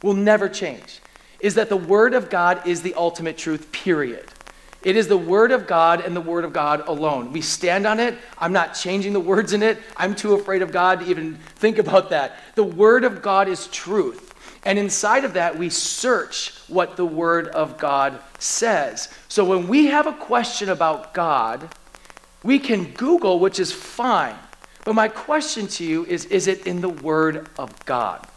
will 0.03 0.13
never 0.13 0.49
change, 0.49 0.99
is 1.39 1.55
that 1.55 1.69
the 1.69 1.77
Word 1.77 2.13
of 2.13 2.29
God 2.29 2.67
is 2.67 2.81
the 2.81 2.93
ultimate 2.95 3.37
truth, 3.37 3.71
period. 3.71 4.25
It 4.83 4.95
is 4.95 5.07
the 5.07 5.17
Word 5.17 5.51
of 5.51 5.67
God 5.67 6.01
and 6.01 6.15
the 6.15 6.21
Word 6.21 6.43
of 6.43 6.53
God 6.53 6.87
alone. 6.87 7.31
We 7.31 7.41
stand 7.41 7.85
on 7.85 7.99
it. 7.99 8.17
I'm 8.37 8.51
not 8.51 8.73
changing 8.73 9.13
the 9.13 9.19
words 9.19 9.53
in 9.53 9.61
it. 9.61 9.77
I'm 9.95 10.15
too 10.15 10.33
afraid 10.33 10.61
of 10.61 10.71
God 10.71 11.01
to 11.01 11.05
even 11.05 11.35
think 11.55 11.77
about 11.77 12.09
that. 12.09 12.37
The 12.55 12.63
Word 12.63 13.03
of 13.03 13.21
God 13.21 13.47
is 13.47 13.67
truth. 13.67 14.33
And 14.63 14.77
inside 14.77 15.23
of 15.23 15.33
that, 15.33 15.57
we 15.57 15.69
search 15.69 16.53
what 16.67 16.97
the 16.97 17.05
Word 17.05 17.47
of 17.49 17.77
God 17.77 18.19
says. 18.39 19.09
So 19.27 19.45
when 19.45 19.67
we 19.67 19.87
have 19.87 20.07
a 20.07 20.13
question 20.13 20.69
about 20.69 21.13
God, 21.13 21.69
we 22.43 22.59
can 22.59 22.85
Google, 22.93 23.39
which 23.39 23.59
is 23.59 23.71
fine. 23.71 24.35
But 24.83 24.93
my 24.95 25.07
question 25.07 25.67
to 25.67 25.83
you 25.83 26.05
is 26.05 26.25
is 26.25 26.47
it 26.47 26.65
in 26.65 26.81
the 26.81 26.89
Word 26.89 27.47
of 27.57 27.85
God? 27.85 28.27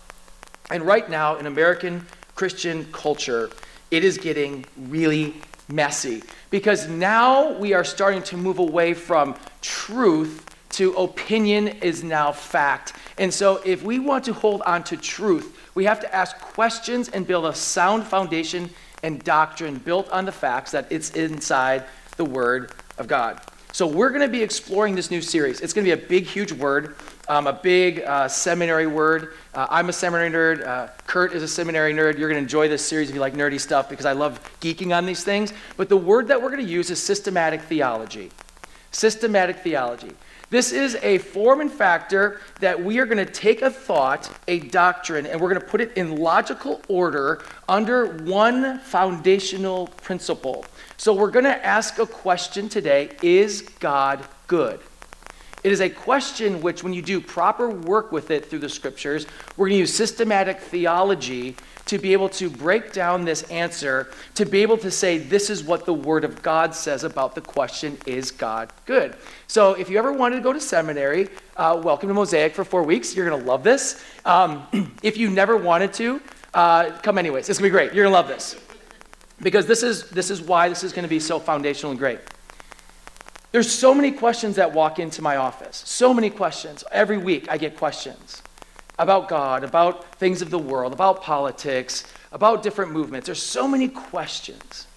And 0.70 0.82
right 0.82 1.08
now, 1.08 1.36
in 1.36 1.46
American 1.46 2.06
Christian 2.34 2.86
culture, 2.92 3.50
it 3.90 4.04
is 4.04 4.18
getting 4.18 4.64
really 4.76 5.34
messy 5.68 6.22
because 6.50 6.88
now 6.88 7.52
we 7.52 7.72
are 7.72 7.84
starting 7.84 8.22
to 8.24 8.36
move 8.36 8.58
away 8.58 8.94
from 8.94 9.34
truth 9.62 10.44
to 10.70 10.92
opinion 10.94 11.68
is 11.68 12.02
now 12.02 12.32
fact. 12.32 12.94
And 13.18 13.32
so, 13.32 13.60
if 13.64 13.82
we 13.82 13.98
want 13.98 14.24
to 14.24 14.32
hold 14.32 14.62
on 14.62 14.82
to 14.84 14.96
truth, 14.96 15.56
we 15.74 15.84
have 15.84 16.00
to 16.00 16.14
ask 16.14 16.36
questions 16.38 17.08
and 17.08 17.26
build 17.26 17.46
a 17.46 17.54
sound 17.54 18.04
foundation 18.04 18.70
and 19.02 19.22
doctrine 19.22 19.76
built 19.76 20.10
on 20.10 20.24
the 20.24 20.32
facts 20.32 20.72
that 20.72 20.90
it's 20.90 21.10
inside 21.10 21.84
the 22.16 22.24
Word 22.24 22.72
of 22.98 23.06
God. 23.06 23.40
So, 23.74 23.88
we're 23.88 24.10
going 24.10 24.20
to 24.20 24.28
be 24.28 24.40
exploring 24.40 24.94
this 24.94 25.10
new 25.10 25.20
series. 25.20 25.60
It's 25.60 25.72
going 25.72 25.84
to 25.84 25.96
be 25.96 26.00
a 26.00 26.06
big, 26.06 26.26
huge 26.26 26.52
word, 26.52 26.94
um, 27.26 27.48
a 27.48 27.52
big 27.52 28.02
uh, 28.02 28.28
seminary 28.28 28.86
word. 28.86 29.34
Uh, 29.52 29.66
I'm 29.68 29.88
a 29.88 29.92
seminary 29.92 30.30
nerd. 30.30 30.64
Uh, 30.64 30.90
Kurt 31.08 31.32
is 31.32 31.42
a 31.42 31.48
seminary 31.48 31.92
nerd. 31.92 32.16
You're 32.16 32.28
going 32.28 32.36
to 32.36 32.42
enjoy 32.44 32.68
this 32.68 32.86
series 32.86 33.08
if 33.08 33.16
you 33.16 33.20
like 33.20 33.34
nerdy 33.34 33.60
stuff 33.60 33.88
because 33.88 34.06
I 34.06 34.12
love 34.12 34.38
geeking 34.60 34.96
on 34.96 35.06
these 35.06 35.24
things. 35.24 35.52
But 35.76 35.88
the 35.88 35.96
word 35.96 36.28
that 36.28 36.40
we're 36.40 36.50
going 36.50 36.64
to 36.64 36.70
use 36.70 36.88
is 36.88 37.02
systematic 37.02 37.62
theology. 37.62 38.30
Systematic 38.92 39.56
theology. 39.56 40.12
This 40.54 40.70
is 40.70 40.94
a 41.02 41.18
form 41.18 41.60
and 41.60 41.68
factor 41.68 42.38
that 42.60 42.80
we 42.80 43.00
are 43.00 43.06
going 43.06 43.18
to 43.18 43.26
take 43.26 43.62
a 43.62 43.70
thought, 43.72 44.30
a 44.46 44.60
doctrine, 44.60 45.26
and 45.26 45.40
we're 45.40 45.48
going 45.48 45.60
to 45.60 45.66
put 45.66 45.80
it 45.80 45.90
in 45.96 46.18
logical 46.18 46.80
order 46.86 47.42
under 47.68 48.06
one 48.22 48.78
foundational 48.78 49.88
principle. 49.88 50.64
So 50.96 51.12
we're 51.12 51.32
going 51.32 51.46
to 51.46 51.66
ask 51.66 51.98
a 51.98 52.06
question 52.06 52.68
today 52.68 53.10
Is 53.20 53.62
God 53.80 54.24
good? 54.46 54.78
It 55.64 55.72
is 55.72 55.80
a 55.80 55.88
question 55.88 56.60
which, 56.60 56.84
when 56.84 56.92
you 56.92 57.00
do 57.00 57.22
proper 57.22 57.70
work 57.70 58.12
with 58.12 58.30
it 58.30 58.44
through 58.44 58.58
the 58.58 58.68
scriptures, 58.68 59.26
we're 59.56 59.68
going 59.68 59.76
to 59.76 59.80
use 59.80 59.94
systematic 59.94 60.60
theology 60.60 61.56
to 61.86 61.96
be 61.96 62.12
able 62.12 62.28
to 62.30 62.50
break 62.50 62.92
down 62.92 63.24
this 63.24 63.44
answer, 63.44 64.10
to 64.34 64.44
be 64.44 64.60
able 64.60 64.76
to 64.76 64.90
say, 64.90 65.16
this 65.16 65.48
is 65.48 65.64
what 65.64 65.86
the 65.86 65.94
Word 65.94 66.22
of 66.22 66.42
God 66.42 66.74
says 66.74 67.02
about 67.02 67.34
the 67.34 67.40
question, 67.40 67.96
is 68.06 68.30
God 68.30 68.74
good? 68.84 69.16
So 69.46 69.72
if 69.72 69.88
you 69.88 69.98
ever 69.98 70.12
wanted 70.12 70.36
to 70.36 70.42
go 70.42 70.52
to 70.52 70.60
seminary, 70.60 71.28
uh, 71.56 71.80
welcome 71.82 72.08
to 72.08 72.14
Mosaic 72.14 72.54
for 72.54 72.64
four 72.64 72.82
weeks. 72.82 73.16
You're 73.16 73.28
going 73.28 73.40
to 73.40 73.46
love 73.46 73.64
this. 73.64 74.04
Um, 74.26 74.66
if 75.02 75.16
you 75.16 75.30
never 75.30 75.56
wanted 75.56 75.94
to, 75.94 76.20
uh, 76.52 76.90
come 76.98 77.16
anyways. 77.16 77.48
It's 77.48 77.58
going 77.58 77.70
to 77.70 77.72
be 77.72 77.78
great. 77.78 77.94
You're 77.94 78.04
going 78.04 78.12
to 78.12 78.18
love 78.18 78.28
this. 78.28 78.60
Because 79.40 79.66
this 79.66 79.82
is, 79.82 80.10
this 80.10 80.30
is 80.30 80.42
why 80.42 80.68
this 80.68 80.84
is 80.84 80.92
going 80.92 81.04
to 81.04 81.08
be 81.08 81.20
so 81.20 81.38
foundational 81.38 81.90
and 81.90 81.98
great. 81.98 82.20
There's 83.54 83.70
so 83.70 83.94
many 83.94 84.10
questions 84.10 84.56
that 84.56 84.72
walk 84.72 84.98
into 84.98 85.22
my 85.22 85.36
office. 85.36 85.84
So 85.86 86.12
many 86.12 86.28
questions. 86.28 86.82
Every 86.90 87.18
week 87.18 87.48
I 87.48 87.56
get 87.56 87.76
questions 87.76 88.42
about 88.98 89.28
God, 89.28 89.62
about 89.62 90.16
things 90.16 90.42
of 90.42 90.50
the 90.50 90.58
world, 90.58 90.92
about 90.92 91.22
politics, 91.22 92.12
about 92.32 92.64
different 92.64 92.90
movements. 92.90 93.26
There's 93.26 93.40
so 93.40 93.68
many 93.68 93.86
questions. 93.86 94.88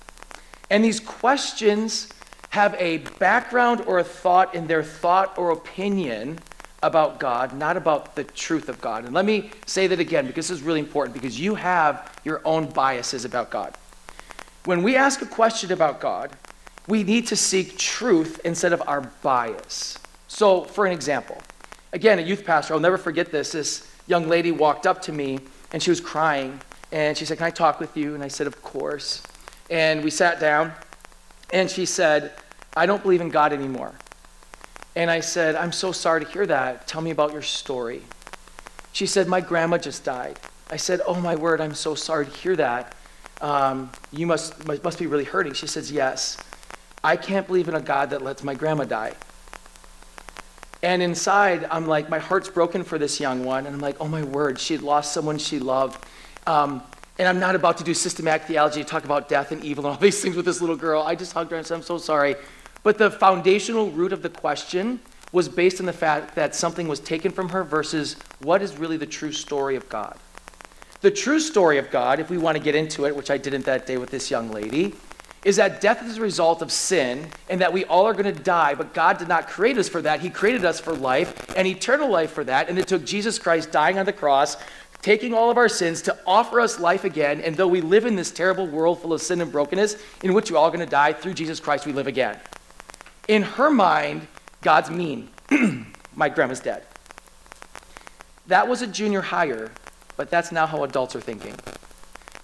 And 0.71 0.83
these 0.83 0.99
questions 0.99 2.09
have 2.49 2.75
a 2.79 2.97
background 3.19 3.81
or 3.81 3.99
a 3.99 4.03
thought 4.03 4.55
in 4.55 4.65
their 4.65 4.81
thought 4.81 5.37
or 5.37 5.51
opinion 5.51 6.39
about 6.81 7.19
God, 7.19 7.55
not 7.55 7.77
about 7.77 8.15
the 8.15 8.23
truth 8.23 8.69
of 8.69 8.81
God. 8.81 9.05
And 9.05 9.13
let 9.13 9.25
me 9.25 9.51
say 9.67 9.85
that 9.85 9.99
again 9.99 10.25
because 10.25 10.47
this 10.47 10.57
is 10.57 10.63
really 10.63 10.79
important 10.79 11.13
because 11.13 11.39
you 11.39 11.53
have 11.53 12.19
your 12.23 12.41
own 12.43 12.65
biases 12.71 13.23
about 13.23 13.51
God. 13.51 13.75
When 14.65 14.81
we 14.81 14.95
ask 14.95 15.21
a 15.21 15.27
question 15.27 15.71
about 15.71 16.01
God, 16.01 16.31
we 16.87 17.03
need 17.03 17.27
to 17.27 17.35
seek 17.35 17.77
truth 17.77 18.39
instead 18.45 18.73
of 18.73 18.81
our 18.87 19.01
bias. 19.21 19.99
So, 20.27 20.63
for 20.63 20.85
an 20.85 20.93
example, 20.93 21.41
again, 21.93 22.19
a 22.19 22.21
youth 22.21 22.45
pastor, 22.45 22.73
I'll 22.73 22.79
never 22.79 22.97
forget 22.97 23.31
this. 23.31 23.51
This 23.51 23.89
young 24.07 24.27
lady 24.27 24.51
walked 24.51 24.87
up 24.87 25.01
to 25.03 25.11
me 25.11 25.39
and 25.71 25.83
she 25.83 25.89
was 25.89 25.99
crying. 25.99 26.59
And 26.91 27.17
she 27.17 27.25
said, 27.25 27.37
Can 27.37 27.47
I 27.47 27.51
talk 27.51 27.79
with 27.79 27.95
you? 27.97 28.15
And 28.15 28.23
I 28.23 28.29
said, 28.29 28.47
Of 28.47 28.61
course. 28.63 29.21
And 29.69 30.03
we 30.03 30.09
sat 30.09 30.39
down 30.39 30.71
and 31.51 31.69
she 31.69 31.85
said, 31.85 32.33
I 32.75 32.85
don't 32.85 33.03
believe 33.03 33.21
in 33.21 33.29
God 33.29 33.51
anymore. 33.51 33.93
And 34.95 35.11
I 35.11 35.19
said, 35.19 35.55
I'm 35.55 35.73
so 35.73 35.91
sorry 35.91 36.25
to 36.25 36.31
hear 36.31 36.45
that. 36.47 36.87
Tell 36.87 37.01
me 37.01 37.11
about 37.11 37.33
your 37.33 37.41
story. 37.41 38.01
She 38.93 39.05
said, 39.05 39.27
My 39.27 39.41
grandma 39.41 39.77
just 39.77 40.05
died. 40.05 40.39
I 40.69 40.77
said, 40.77 41.01
Oh 41.05 41.19
my 41.19 41.35
word, 41.35 41.59
I'm 41.59 41.73
so 41.73 41.95
sorry 41.95 42.25
to 42.25 42.31
hear 42.31 42.55
that. 42.55 42.95
Um, 43.41 43.91
you 44.11 44.25
must, 44.25 44.65
must 44.83 44.97
be 44.97 45.05
really 45.05 45.25
hurting. 45.25 45.53
She 45.53 45.67
says, 45.67 45.91
Yes. 45.91 46.37
I 47.07 47.15
can't 47.15 47.47
believe 47.47 47.69
in 47.69 47.73
a 47.73 47.79
God 47.79 48.09
that 48.09 48.21
lets 48.21 48.43
my 48.43 48.53
grandma 48.53 48.83
die. 48.83 49.13
And 50.83 51.01
inside, 51.01 51.65
I'm 51.71 51.87
like, 51.87 52.09
my 52.09 52.19
heart's 52.19 52.49
broken 52.49 52.83
for 52.83 52.97
this 52.97 53.17
young 53.17 53.45
one. 53.45 53.65
And 53.65 53.73
I'm 53.73 53.79
like, 53.79 53.95
oh 54.01 54.09
my 54.09 54.23
word, 54.23 54.59
she 54.59 54.73
had 54.73 54.83
lost 54.83 55.13
someone 55.13 55.37
she 55.37 55.57
loved. 55.57 56.05
Um, 56.47 56.83
and 57.17 57.25
I'm 57.25 57.39
not 57.39 57.55
about 57.55 57.77
to 57.77 57.85
do 57.85 57.93
systematic 57.93 58.45
theology, 58.45 58.83
talk 58.83 59.05
about 59.05 59.29
death 59.29 59.53
and 59.53 59.63
evil 59.63 59.85
and 59.85 59.93
all 59.95 59.99
these 60.01 60.21
things 60.21 60.35
with 60.35 60.43
this 60.43 60.59
little 60.59 60.75
girl. 60.75 61.01
I 61.01 61.15
just 61.15 61.31
hugged 61.31 61.51
her 61.51 61.57
and 61.57 61.65
said, 61.65 61.75
I'm 61.75 61.81
so 61.81 61.97
sorry. 61.97 62.35
But 62.83 62.97
the 62.97 63.09
foundational 63.09 63.89
root 63.91 64.11
of 64.11 64.21
the 64.21 64.29
question 64.29 64.99
was 65.31 65.47
based 65.47 65.79
on 65.79 65.85
the 65.85 65.93
fact 65.93 66.35
that 66.35 66.55
something 66.55 66.89
was 66.89 66.99
taken 66.99 67.31
from 67.31 67.47
her 67.47 67.63
versus 67.63 68.17
what 68.39 68.61
is 68.61 68.75
really 68.75 68.97
the 68.97 69.05
true 69.05 69.31
story 69.31 69.77
of 69.77 69.87
God. 69.87 70.17
The 70.99 71.11
true 71.11 71.39
story 71.39 71.77
of 71.77 71.89
God, 71.89 72.19
if 72.19 72.29
we 72.29 72.37
want 72.37 72.57
to 72.57 72.63
get 72.63 72.75
into 72.75 73.05
it, 73.05 73.15
which 73.15 73.31
I 73.31 73.37
didn't 73.37 73.63
that 73.63 73.87
day 73.87 73.97
with 73.97 74.09
this 74.11 74.29
young 74.29 74.51
lady, 74.51 74.93
is 75.43 75.57
that 75.57 75.81
death 75.81 76.03
is 76.03 76.17
a 76.17 76.21
result 76.21 76.61
of 76.61 76.71
sin 76.71 77.27
and 77.49 77.61
that 77.61 77.71
we 77.71 77.85
all 77.85 78.05
are 78.05 78.13
going 78.13 78.25
to 78.25 78.43
die, 78.43 78.75
but 78.75 78.93
God 78.93 79.17
did 79.17 79.27
not 79.27 79.47
create 79.47 79.77
us 79.77 79.87
for 79.87 80.01
that. 80.01 80.19
He 80.19 80.29
created 80.29 80.65
us 80.65 80.79
for 80.79 80.93
life 80.93 81.55
and 81.55 81.67
eternal 81.67 82.09
life 82.09 82.31
for 82.31 82.43
that. 82.43 82.69
And 82.69 82.77
it 82.77 82.87
took 82.87 83.05
Jesus 83.05 83.39
Christ 83.39 83.71
dying 83.71 83.99
on 83.99 84.05
the 84.05 84.13
cross, 84.13 84.57
taking 85.01 85.33
all 85.33 85.49
of 85.49 85.57
our 85.57 85.69
sins 85.69 86.01
to 86.03 86.17
offer 86.25 86.59
us 86.59 86.79
life 86.79 87.03
again. 87.03 87.41
And 87.41 87.55
though 87.55 87.67
we 87.67 87.81
live 87.81 88.05
in 88.05 88.15
this 88.15 88.31
terrible 88.31 88.67
world 88.67 89.01
full 89.01 89.13
of 89.13 89.21
sin 89.21 89.41
and 89.41 89.51
brokenness, 89.51 89.97
in 90.23 90.33
which 90.33 90.51
we're 90.51 90.57
all 90.57 90.69
going 90.69 90.79
to 90.79 90.85
die, 90.85 91.13
through 91.13 91.33
Jesus 91.33 91.59
Christ 91.59 91.85
we 91.85 91.93
live 91.93 92.07
again. 92.07 92.37
In 93.27 93.43
her 93.43 93.69
mind, 93.69 94.27
God's 94.61 94.89
mean. 94.89 95.29
My 96.15 96.29
grandma's 96.29 96.59
dead. 96.59 96.83
That 98.47 98.67
was 98.67 98.81
a 98.81 98.87
junior 98.87 99.21
higher, 99.21 99.71
but 100.15 100.29
that's 100.29 100.51
now 100.51 100.65
how 100.65 100.83
adults 100.83 101.15
are 101.15 101.21
thinking 101.21 101.55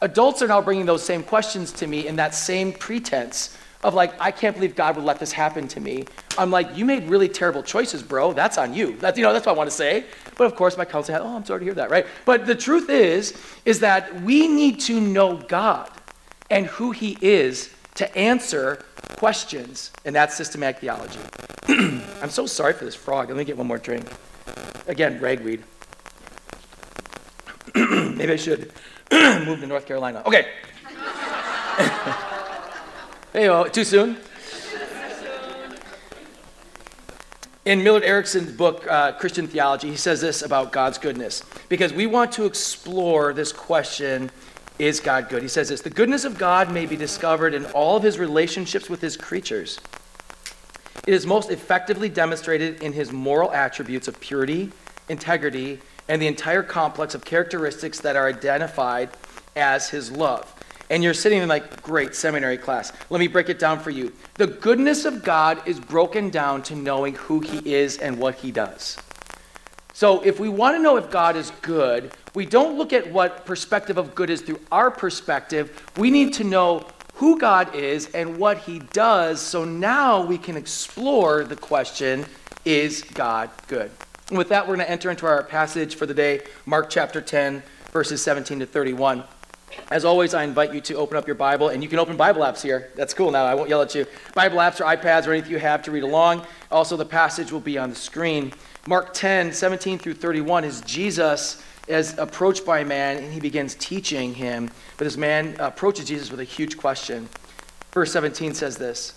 adults 0.04 0.42
are 0.42 0.48
now 0.48 0.62
bringing 0.62 0.86
those 0.86 1.04
same 1.04 1.24
questions 1.24 1.72
to 1.72 1.88
me 1.88 2.08
in 2.08 2.18
that 2.18 2.36
same 2.36 2.74
pretense 2.74 3.58
of 3.84 3.94
like, 3.94 4.14
I 4.20 4.32
can't 4.32 4.56
believe 4.56 4.76
God 4.76 4.96
would 4.96 5.06
let 5.06 5.20
this 5.20 5.32
happen 5.32 5.68
to 5.70 5.80
me. 5.80 6.06
I'm 6.38 6.52
like, 6.52 6.76
you 6.78 6.86
made 6.86 7.10
really 7.10 7.28
terrible 7.28 7.64
choices, 7.64 8.04
bro. 8.04 8.34
That's 8.34 8.58
on 8.58 8.74
you. 8.74 8.98
That's, 8.98 9.18
you 9.18 9.24
know, 9.24 9.34
that's 9.34 9.46
what 9.46 9.56
I 9.56 9.58
want 9.58 9.70
to 9.70 9.76
say. 9.76 10.06
But 10.38 10.46
of 10.46 10.56
course, 10.56 10.78
my 10.78 10.86
counselor, 10.86 11.20
had, 11.20 11.26
oh, 11.26 11.36
I'm 11.36 11.46
sorry 11.46 11.60
to 11.60 11.66
hear 11.66 11.74
that, 11.76 11.90
right? 11.90 12.06
But 12.26 12.46
the 12.46 12.56
truth 12.56 12.90
is, 12.90 13.38
is 13.66 13.80
that 13.80 14.22
we 14.22 14.48
need 14.48 14.80
to 14.82 15.00
know 15.00 15.38
God 15.38 15.90
and 16.50 16.66
who 16.66 16.92
He 16.92 17.18
is 17.22 17.74
to 17.96 18.18
answer 18.18 18.84
questions, 19.18 19.92
and 20.06 20.16
that's 20.16 20.36
systematic 20.36 20.80
theology. 20.80 21.20
I'm 22.22 22.30
so 22.30 22.46
sorry 22.46 22.74
for 22.74 22.86
this 22.86 22.96
frog. 22.96 23.30
Let 23.30 23.38
me 23.38 23.44
get 23.44 23.58
one 23.58 23.68
more 23.68 23.78
drink. 23.78 24.06
Again, 24.88 25.20
ragweed. 25.20 25.64
Maybe 27.76 28.34
I 28.34 28.38
should. 28.38 28.72
moved 29.46 29.62
to 29.62 29.68
North 29.68 29.86
Carolina. 29.86 30.24
Okay. 30.26 30.48
hey, 33.34 33.48
oh, 33.48 33.66
too 33.66 33.84
soon? 33.84 34.18
In 37.66 37.84
Millard 37.84 38.04
Erickson's 38.04 38.52
book, 38.52 38.86
uh, 38.90 39.12
Christian 39.14 39.48
Theology, 39.48 39.90
he 39.90 39.96
says 39.96 40.20
this 40.20 40.42
about 40.42 40.72
God's 40.72 40.98
goodness. 40.98 41.44
Because 41.70 41.94
we 41.94 42.08
want 42.08 42.32
to 42.34 42.46
explore 42.46 43.34
this 43.34 43.54
question 43.54 44.32
is 44.80 45.00
God 45.00 45.30
good? 45.30 45.44
He 45.44 45.48
says 45.48 45.70
this 45.70 45.82
The 45.82 45.92
goodness 45.92 46.26
of 46.26 46.40
God 46.40 46.72
may 46.72 46.88
be 46.88 46.96
discovered 46.96 47.54
in 47.54 47.66
all 47.68 47.98
of 47.98 48.04
his 48.04 48.18
relationships 48.18 48.90
with 48.90 49.00
his 49.00 49.16
creatures. 49.16 49.80
It 51.06 51.14
is 51.14 51.28
most 51.28 51.52
effectively 51.52 52.10
demonstrated 52.10 52.82
in 52.82 52.94
his 52.94 53.12
moral 53.12 53.52
attributes 53.52 54.08
of 54.08 54.20
purity, 54.20 54.72
integrity, 55.08 55.80
and 56.08 56.22
the 56.22 56.28
entire 56.28 56.64
complex 56.64 57.16
of 57.16 57.24
characteristics 57.26 58.00
that 58.02 58.16
are 58.16 58.28
identified 58.28 59.10
as 59.56 59.90
his 59.90 60.12
love. 60.12 60.54
And 60.90 61.04
you're 61.04 61.14
sitting 61.14 61.42
in 61.42 61.50
like, 61.50 61.82
great 61.82 62.14
seminary 62.14 62.58
class. 62.58 62.92
Let 63.10 63.20
me 63.20 63.28
break 63.28 63.50
it 63.50 63.58
down 63.58 63.80
for 63.80 63.90
you. 63.90 64.12
The 64.36 64.48
goodness 64.48 65.06
of 65.06 65.24
God 65.24 65.66
is 65.68 65.80
broken 65.80 66.30
down 66.30 66.62
to 66.64 66.76
knowing 66.76 67.16
who 67.16 67.40
he 67.40 67.74
is 67.74 67.98
and 67.98 68.20
what 68.20 68.36
he 68.36 68.52
does. 68.52 68.98
So 69.94 70.22
if 70.22 70.40
we 70.40 70.50
want 70.50 70.76
to 70.76 70.82
know 70.82 70.98
if 70.98 71.10
God 71.10 71.36
is 71.36 71.52
good, 71.62 72.12
we 72.34 72.46
don't 72.46 72.78
look 72.78 72.94
at 72.94 73.12
what 73.12 73.46
perspective 73.46 73.98
of 73.98 74.16
good 74.16 74.30
is 74.30 74.42
through 74.42 74.60
our 74.72 74.90
perspective. 74.90 75.84
We 75.98 76.10
need 76.10 76.34
to 76.34 76.44
know 76.44 76.88
who 77.14 77.38
God 77.38 77.76
is 77.76 78.08
and 78.08 78.38
what 78.38 78.58
he 78.58 78.80
does 78.92 79.40
so 79.40 79.64
now 79.64 80.26
we 80.26 80.38
can 80.38 80.58
explore 80.58 81.44
the 81.44 81.56
question 81.56 82.26
is 82.66 83.04
God 83.04 83.50
good? 83.68 83.92
With 84.32 84.50
that, 84.50 84.68
we're 84.68 84.76
going 84.76 84.86
to 84.86 84.92
enter 84.92 85.12
into 85.12 85.26
our 85.26 85.44
passage 85.44 85.96
for 85.96 86.06
the 86.06 86.14
day, 86.14 86.42
Mark 86.66 86.90
chapter 86.90 87.20
10, 87.20 87.62
verses 87.92 88.24
17 88.24 88.60
to 88.60 88.66
31. 88.66 89.24
As 89.92 90.06
always, 90.06 90.34
I 90.34 90.44
invite 90.44 90.74
you 90.74 90.80
to 90.82 90.96
open 90.96 91.18
up 91.18 91.28
your 91.28 91.36
Bible, 91.36 91.70
and 91.70 91.84
you 91.84 91.90
can 91.90 92.00
open 92.00 92.16
Bible 92.16 92.42
apps 92.42 92.62
here. 92.62 92.92
That's 92.96 93.14
cool 93.14 93.32
now. 93.32 93.44
I 93.44 93.54
won't 93.54 93.70
yell 93.70 93.82
at 93.82 93.94
you. 93.94 94.06
Bible 94.34 94.60
apps 94.60 94.80
or 94.80 94.86
iPads 94.86 95.28
or 95.28 95.34
anything 95.34 95.52
you 95.52 95.60
have 95.60 95.82
to 95.84 95.92
read 95.92 96.04
along. 96.04 96.46
Also, 96.72 96.96
the 96.96 97.06
passage 97.06 97.52
will 97.52 97.60
be 97.60 97.78
on 97.78 97.90
the 97.90 97.96
screen. 97.96 98.54
Mark 98.88 99.14
10, 99.14 99.52
17 99.52 100.00
through 100.00 100.14
31 100.14 100.64
is 100.64 100.80
Jesus 100.82 101.62
is 101.88 102.18
approached 102.18 102.66
by 102.66 102.80
a 102.80 102.86
man, 102.86 103.18
and 103.18 103.34
he 103.34 103.42
begins 103.42 103.76
teaching 103.76 104.34
him. 104.34 104.70
But 104.98 105.04
this 105.04 105.18
man 105.18 105.58
approaches 105.60 106.06
Jesus 106.06 106.32
with 106.32 106.40
a 106.40 106.46
huge 106.46 106.78
question. 106.78 107.28
Verse 107.92 108.14
17 108.14 108.54
says 108.54 108.78
this 108.78 109.14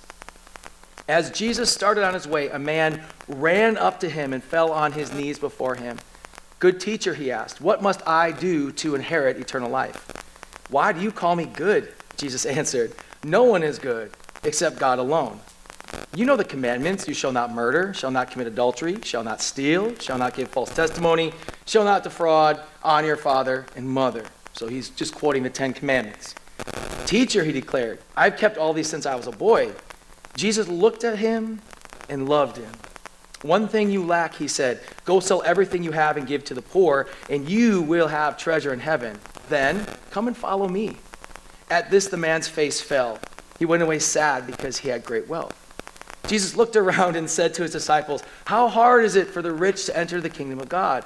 As 1.09 1.31
Jesus 1.31 1.71
started 1.71 2.05
on 2.05 2.15
his 2.15 2.27
way, 2.27 2.49
a 2.49 2.59
man 2.59 3.01
ran 3.29 3.77
up 3.79 4.01
to 4.01 4.09
him 4.09 4.33
and 4.33 4.43
fell 4.43 4.73
on 4.73 4.93
his 4.93 5.13
knees 5.13 5.39
before 5.39 5.77
him. 5.77 5.99
Good 6.59 6.81
teacher, 6.81 7.15
he 7.15 7.31
asked, 7.31 7.61
what 7.61 7.81
must 7.81 8.07
I 8.09 8.33
do 8.33 8.73
to 8.73 8.97
inherit 8.97 9.39
eternal 9.39 9.71
life? 9.71 10.11
Why 10.69 10.93
do 10.93 11.01
you 11.01 11.13
call 11.13 11.37
me 11.37 11.45
good? 11.45 11.93
Jesus 12.17 12.45
answered, 12.47 12.93
No 13.23 13.45
one 13.45 13.63
is 13.63 13.79
good 13.79 14.11
except 14.43 14.79
God 14.79 14.99
alone. 14.99 15.39
You 16.15 16.25
know 16.25 16.37
the 16.37 16.45
commandments 16.45 17.07
you 17.07 17.15
shall 17.15 17.33
not 17.33 17.53
murder, 17.53 17.95
shall 17.95 18.11
not 18.11 18.31
commit 18.31 18.49
adultery, 18.49 19.01
shall 19.03 19.23
not 19.23 19.41
steal, 19.41 19.95
shall 19.99 20.19
not 20.19 20.35
give 20.35 20.49
false 20.49 20.75
testimony, 20.75 21.33
shall 21.67 21.85
not 21.85 22.03
defraud, 22.03 22.61
honor 22.83 23.07
your 23.07 23.17
father 23.17 23.67
and 23.77 23.89
mother. 23.89 24.25
So 24.55 24.67
he's 24.67 24.91
just 24.91 25.15
quoting 25.15 25.45
the 25.45 25.51
Ten 25.51 25.73
Commandments. 25.73 26.35
Teacher, 27.05 27.45
he 27.45 27.53
declared, 27.53 28.01
I've 28.17 28.37
kept 28.37 28.57
all 28.57 28.73
these 28.73 28.89
since 28.89 29.07
I 29.07 29.15
was 29.15 29.29
a 29.29 29.33
boy. 29.33 29.71
Jesus 30.37 30.69
looked 30.69 31.03
at 31.03 31.19
him 31.19 31.61
and 32.09 32.29
loved 32.29 32.59
him. 32.59 32.73
One 33.43 33.69
thing 33.69 33.91
you 33.91 34.05
lack, 34.05 34.35
he 34.35 34.49
said. 34.49 34.81
Go 35.05 35.21
sell 35.21 35.43
everything 35.45 35.83
you 35.83 35.93
have 35.93 36.17
and 36.17 36.27
give 36.27 36.45
to 36.45 36.55
the 36.55 36.63
poor, 36.63 37.09
and 37.29 37.49
you 37.49 37.83
will 37.83 38.09
have 38.09 38.37
treasure 38.37 38.73
in 38.73 38.81
heaven. 38.81 39.19
Then 39.49 39.87
come 40.11 40.27
and 40.27 40.37
follow 40.37 40.69
me. 40.69 40.97
At 41.71 41.91
this, 41.91 42.09
the 42.09 42.17
man's 42.17 42.49
face 42.49 42.81
fell. 42.81 43.19
He 43.59 43.65
went 43.65 43.83
away 43.83 43.99
sad 43.99 44.47
because 44.47 44.79
he 44.79 44.89
had 44.89 45.05
great 45.05 45.29
wealth. 45.29 45.63
Jesus 46.27 46.57
looked 46.57 46.77
around 46.77 47.17
and 47.17 47.29
said 47.31 47.55
to 47.55 47.63
his 47.63 47.73
disciples, 47.73 48.23
How 48.47 48.69
hard 48.69 49.05
is 49.05 49.17
it 49.17 49.29
for 49.29 49.43
the 49.43 49.53
rich 49.53 49.87
to 49.87 49.97
enter 49.97 50.21
the 50.21 50.31
kingdom 50.31 50.59
of 50.59 50.69
God? 50.69 51.05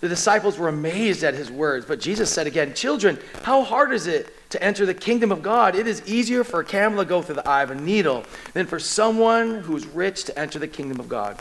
The 0.00 0.08
disciples 0.08 0.58
were 0.58 0.68
amazed 0.68 1.24
at 1.24 1.34
his 1.34 1.50
words, 1.50 1.84
but 1.84 2.00
Jesus 2.00 2.32
said 2.32 2.46
again, 2.46 2.72
Children, 2.72 3.18
how 3.42 3.62
hard 3.62 3.92
is 3.92 4.06
it 4.06 4.34
to 4.50 4.62
enter 4.62 4.86
the 4.86 4.94
kingdom 4.94 5.32
of 5.32 5.42
God? 5.42 5.74
It 5.74 5.86
is 5.86 6.02
easier 6.06 6.44
for 6.44 6.60
a 6.60 6.64
camel 6.64 7.02
to 7.02 7.08
go 7.08 7.22
through 7.22 7.36
the 7.36 7.48
eye 7.48 7.62
of 7.62 7.70
a 7.70 7.74
needle 7.74 8.24
than 8.54 8.66
for 8.66 8.78
someone 8.78 9.60
who 9.60 9.76
is 9.76 9.86
rich 9.86 10.24
to 10.24 10.38
enter 10.38 10.58
the 10.58 10.68
kingdom 10.68 11.00
of 11.00 11.08
God. 11.08 11.38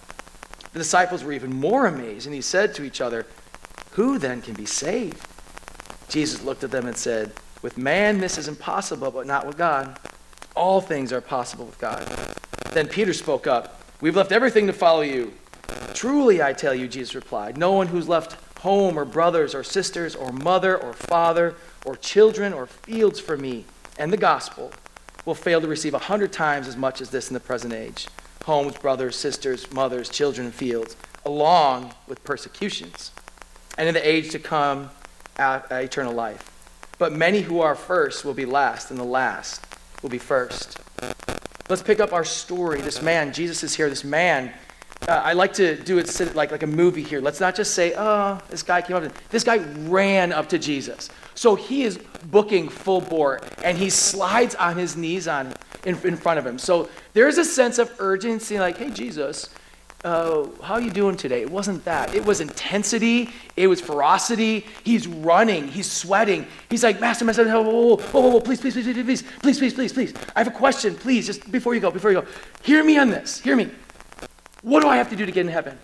The 0.73 0.79
disciples 0.79 1.23
were 1.23 1.33
even 1.33 1.55
more 1.55 1.87
amazed, 1.87 2.25
and 2.25 2.35
he 2.35 2.41
said 2.41 2.75
to 2.75 2.83
each 2.83 3.01
other, 3.01 3.25
Who 3.91 4.19
then 4.19 4.41
can 4.41 4.53
be 4.53 4.65
saved? 4.65 5.25
Jesus 6.09 6.43
looked 6.43 6.63
at 6.63 6.71
them 6.71 6.87
and 6.87 6.95
said, 6.95 7.33
With 7.61 7.77
man 7.77 8.19
this 8.19 8.37
is 8.37 8.47
impossible, 8.47 9.11
but 9.11 9.27
not 9.27 9.47
with 9.47 9.57
God. 9.57 9.99
All 10.55 10.81
things 10.81 11.11
are 11.13 11.21
possible 11.21 11.65
with 11.65 11.79
God. 11.79 12.05
Then 12.73 12.87
Peter 12.87 13.13
spoke 13.13 13.47
up, 13.47 13.81
We've 14.01 14.15
left 14.15 14.31
everything 14.31 14.67
to 14.67 14.73
follow 14.73 15.01
you. 15.01 15.33
Truly, 15.93 16.43
I 16.43 16.53
tell 16.53 16.75
you, 16.75 16.87
Jesus 16.87 17.15
replied, 17.15 17.57
no 17.57 17.71
one 17.71 17.87
who's 17.87 18.07
left 18.07 18.37
home 18.67 18.99
or 18.99 19.05
brothers 19.05 19.55
or 19.55 19.63
sisters 19.63 20.13
or 20.13 20.29
mother 20.33 20.77
or 20.77 20.91
father 20.91 21.55
or 21.85 21.95
children 21.95 22.51
or 22.51 22.67
fields 22.67 23.17
for 23.17 23.37
me 23.37 23.63
and 23.97 24.11
the 24.11 24.17
gospel 24.17 24.73
will 25.23 25.33
fail 25.33 25.61
to 25.61 25.67
receive 25.69 25.93
a 25.93 25.99
hundred 25.99 26.33
times 26.33 26.67
as 26.67 26.75
much 26.75 26.99
as 26.99 27.09
this 27.09 27.29
in 27.29 27.33
the 27.33 27.39
present 27.39 27.73
age 27.73 28.09
homes, 28.43 28.77
brothers, 28.77 29.15
sisters, 29.15 29.71
mothers, 29.71 30.09
children, 30.09 30.47
and 30.47 30.55
fields, 30.55 30.95
along 31.25 31.93
with 32.07 32.23
persecutions. 32.23 33.11
And 33.77 33.89
in 33.89 33.93
the 33.93 34.07
age 34.07 34.31
to 34.31 34.39
come, 34.39 34.89
uh, 35.37 35.59
eternal 35.71 36.13
life. 36.13 36.49
But 36.97 37.11
many 37.11 37.41
who 37.41 37.59
are 37.59 37.75
first 37.75 38.23
will 38.23 38.33
be 38.33 38.45
last, 38.45 38.89
and 38.89 38.97
the 38.97 39.03
last 39.21 39.65
will 40.01 40.09
be 40.09 40.17
first. 40.17 40.79
Let's 41.67 41.83
pick 41.83 41.99
up 41.99 42.13
our 42.13 42.23
story. 42.23 42.79
This 42.79 43.01
man, 43.01 43.33
Jesus 43.33 43.63
is 43.63 43.75
here. 43.75 43.89
This 43.89 44.05
man 44.05 44.53
uh, 45.07 45.21
I 45.23 45.33
like 45.33 45.53
to 45.53 45.75
do 45.83 45.97
it 45.97 46.35
like, 46.35 46.51
like 46.51 46.63
a 46.63 46.67
movie 46.67 47.03
here. 47.03 47.21
Let's 47.21 47.39
not 47.39 47.55
just 47.55 47.73
say, 47.73 47.93
oh, 47.97 48.41
this 48.49 48.63
guy 48.63 48.81
came 48.81 48.97
up. 48.97 49.03
This 49.29 49.43
guy 49.43 49.57
ran 49.87 50.33
up 50.33 50.49
to 50.49 50.59
Jesus. 50.59 51.09
So 51.35 51.55
he 51.55 51.83
is 51.83 51.99
booking 52.25 52.67
full 52.67 53.01
bore, 53.01 53.41
and 53.63 53.77
he 53.77 53.89
slides 53.89 54.55
on 54.55 54.75
his 54.77 54.97
knees 54.97 55.27
on 55.27 55.53
in, 55.85 55.95
in 56.03 56.17
front 56.17 56.39
of 56.39 56.45
him. 56.45 56.57
So 56.57 56.89
there's 57.13 57.37
a 57.37 57.45
sense 57.45 57.77
of 57.79 57.93
urgency, 57.99 58.59
like, 58.59 58.77
hey, 58.77 58.89
Jesus, 58.89 59.49
uh, 60.03 60.47
how 60.61 60.75
are 60.75 60.81
you 60.81 60.91
doing 60.91 61.15
today? 61.15 61.41
It 61.41 61.49
wasn't 61.49 61.83
that. 61.85 62.13
It 62.13 62.23
was 62.25 62.39
intensity. 62.39 63.29
It 63.55 63.67
was 63.67 63.81
ferocity. 63.81 64.65
He's 64.83 65.07
running. 65.07 65.67
He's 65.67 65.91
sweating. 65.91 66.45
He's 66.69 66.83
like, 66.83 66.99
Master, 66.99 67.25
Master, 67.25 67.45
whoa, 67.45 67.61
whoa, 67.61 67.95
whoa, 67.95 68.21
whoa, 68.21 68.29
whoa, 68.29 68.39
please, 68.41 68.61
please, 68.61 68.73
please, 68.73 68.85
please, 68.85 69.03
please, 69.03 69.23
please, 69.41 69.59
please, 69.59 69.73
please, 69.73 69.93
please. 69.93 70.13
I 70.35 70.39
have 70.39 70.47
a 70.47 70.51
question. 70.51 70.95
Please, 70.95 71.25
just 71.25 71.51
before 71.51 71.73
you 71.73 71.79
go, 71.79 71.91
before 71.91 72.11
you 72.11 72.21
go. 72.21 72.27
Hear 72.61 72.83
me 72.83 72.97
on 72.97 73.09
this. 73.09 73.39
Hear 73.39 73.55
me. 73.55 73.71
What 74.67 74.81
do 74.81 74.89
I 74.89 74.97
have 74.97 75.09
to 75.11 75.15
do 75.15 75.25
to 75.25 75.31
get 75.31 75.45
in 75.45 75.51
heaven? 75.51 75.79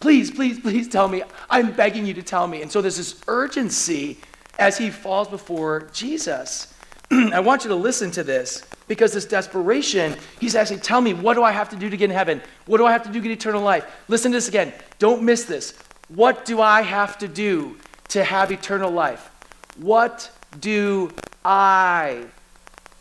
Please, 0.00 0.30
please, 0.30 0.60
please 0.60 0.86
tell 0.86 1.08
me. 1.08 1.22
I'm 1.48 1.72
begging 1.72 2.04
you 2.04 2.12
to 2.12 2.22
tell 2.22 2.46
me. 2.46 2.60
And 2.60 2.70
so 2.70 2.82
there's 2.82 2.98
this 2.98 3.22
urgency 3.26 4.18
as 4.58 4.76
he 4.76 4.90
falls 4.90 5.28
before 5.28 5.88
Jesus. 5.94 6.74
I 7.10 7.40
want 7.40 7.64
you 7.64 7.68
to 7.70 7.74
listen 7.74 8.10
to 8.10 8.22
this 8.22 8.64
because 8.86 9.14
this 9.14 9.24
desperation, 9.24 10.14
he's 10.40 10.54
actually, 10.54 10.80
tell 10.80 11.00
me, 11.00 11.14
what 11.14 11.34
do 11.34 11.42
I 11.42 11.52
have 11.52 11.70
to 11.70 11.76
do 11.76 11.88
to 11.88 11.96
get 11.96 12.10
in 12.10 12.16
heaven? 12.16 12.42
What 12.66 12.76
do 12.76 12.84
I 12.84 12.92
have 12.92 13.02
to 13.04 13.08
do 13.08 13.14
to 13.14 13.28
get 13.28 13.32
eternal 13.32 13.62
life? 13.62 13.86
Listen 14.08 14.30
to 14.32 14.36
this 14.36 14.48
again. 14.48 14.74
Don't 14.98 15.22
miss 15.22 15.44
this. 15.44 15.72
What 16.08 16.44
do 16.44 16.60
I 16.60 16.82
have 16.82 17.16
to 17.18 17.28
do 17.28 17.78
to 18.08 18.24
have 18.24 18.52
eternal 18.52 18.90
life? 18.90 19.30
What 19.78 20.30
do 20.60 21.10
I 21.46 22.26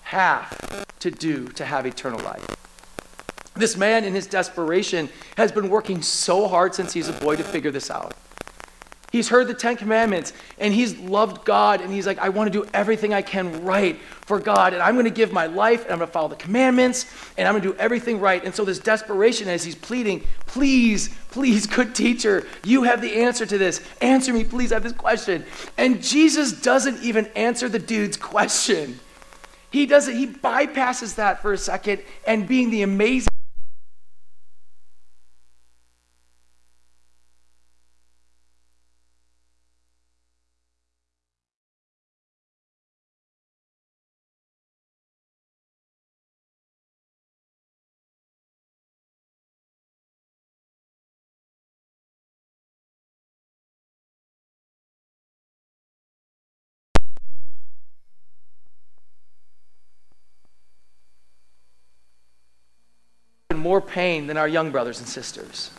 have 0.04 0.88
to 1.00 1.12
do 1.12 1.50
to 1.50 1.66
have 1.66 1.86
eternal 1.86 2.22
life? 2.22 2.57
This 3.58 3.78
man, 3.78 4.04
in 4.04 4.13
his 4.13 4.28
desperation, 4.28 5.10
has 5.36 5.52
been 5.52 5.70
working 5.70 6.02
so 6.02 6.48
hard 6.48 6.76
since 6.76 6.93
he's 6.93 7.10
a 7.10 7.13
boy 7.13 7.36
to 7.36 7.43
figure 7.43 7.72
this 7.72 7.89
out. 7.89 8.13
He's 9.10 9.30
heard 9.30 9.48
the 9.48 9.54
Ten 9.54 9.78
Commandments 9.78 10.34
and 10.60 10.74
he's 10.74 10.98
loved 11.00 11.46
God 11.46 11.80
and 11.80 11.93
he's 11.93 12.06
like, 12.06 12.20
I 12.20 12.28
want 12.28 12.52
to 12.52 12.63
do 12.63 12.70
everything 12.74 13.13
I 13.13 13.22
can 13.22 13.63
right 13.63 13.98
for 13.98 14.38
God 14.38 14.74
and 14.74 14.84
I'm 14.84 14.96
going 14.96 15.06
to 15.06 15.12
give 15.12 15.32
my 15.32 15.46
life 15.46 15.84
and 15.84 15.93
I'm 15.93 16.00
going 16.00 16.10
to 16.10 16.13
follow 16.13 16.28
the 16.28 16.36
commandments 16.36 17.06
and 17.38 17.48
I'm 17.48 17.54
going 17.54 17.63
to 17.63 17.72
do 17.72 17.80
everything 17.80 18.20
right. 18.20 18.43
And 18.43 18.54
so, 18.54 18.65
this 18.65 18.80
desperation 18.80 19.48
as 19.48 19.63
he's 19.63 19.76
pleading, 19.76 20.26
please, 20.46 21.10
please, 21.32 21.65
good 21.67 21.96
teacher, 21.96 22.46
you 22.65 22.84
have 22.84 23.02
the 23.02 23.22
answer 23.22 23.46
to 23.46 23.58
this. 23.58 23.82
Answer 24.02 24.34
me, 24.34 24.43
please. 24.43 24.74
I 24.74 24.76
have 24.76 24.84
this 24.84 24.91
question. 24.91 25.46
And 25.78 26.04
Jesus 26.04 26.52
doesn't 26.52 27.02
even 27.02 27.28
answer 27.28 27.70
the 27.70 27.80
dude's 27.80 28.17
question. 28.17 29.00
He 29.72 29.86
doesn't, 29.86 30.15
he 30.15 30.28
bypasses 30.28 31.15
that 31.15 31.41
for 31.41 31.54
a 31.54 31.58
second 31.58 32.02
and 32.26 32.46
being 32.46 32.72
the 32.72 32.82
amazing 32.82 33.30
more 63.56 63.80
pain 63.82 64.28
than 64.28 64.36
our 64.38 64.48
young 64.48 64.72
brothers 64.72 65.00
and 65.00 65.08
sisters. 65.08 65.72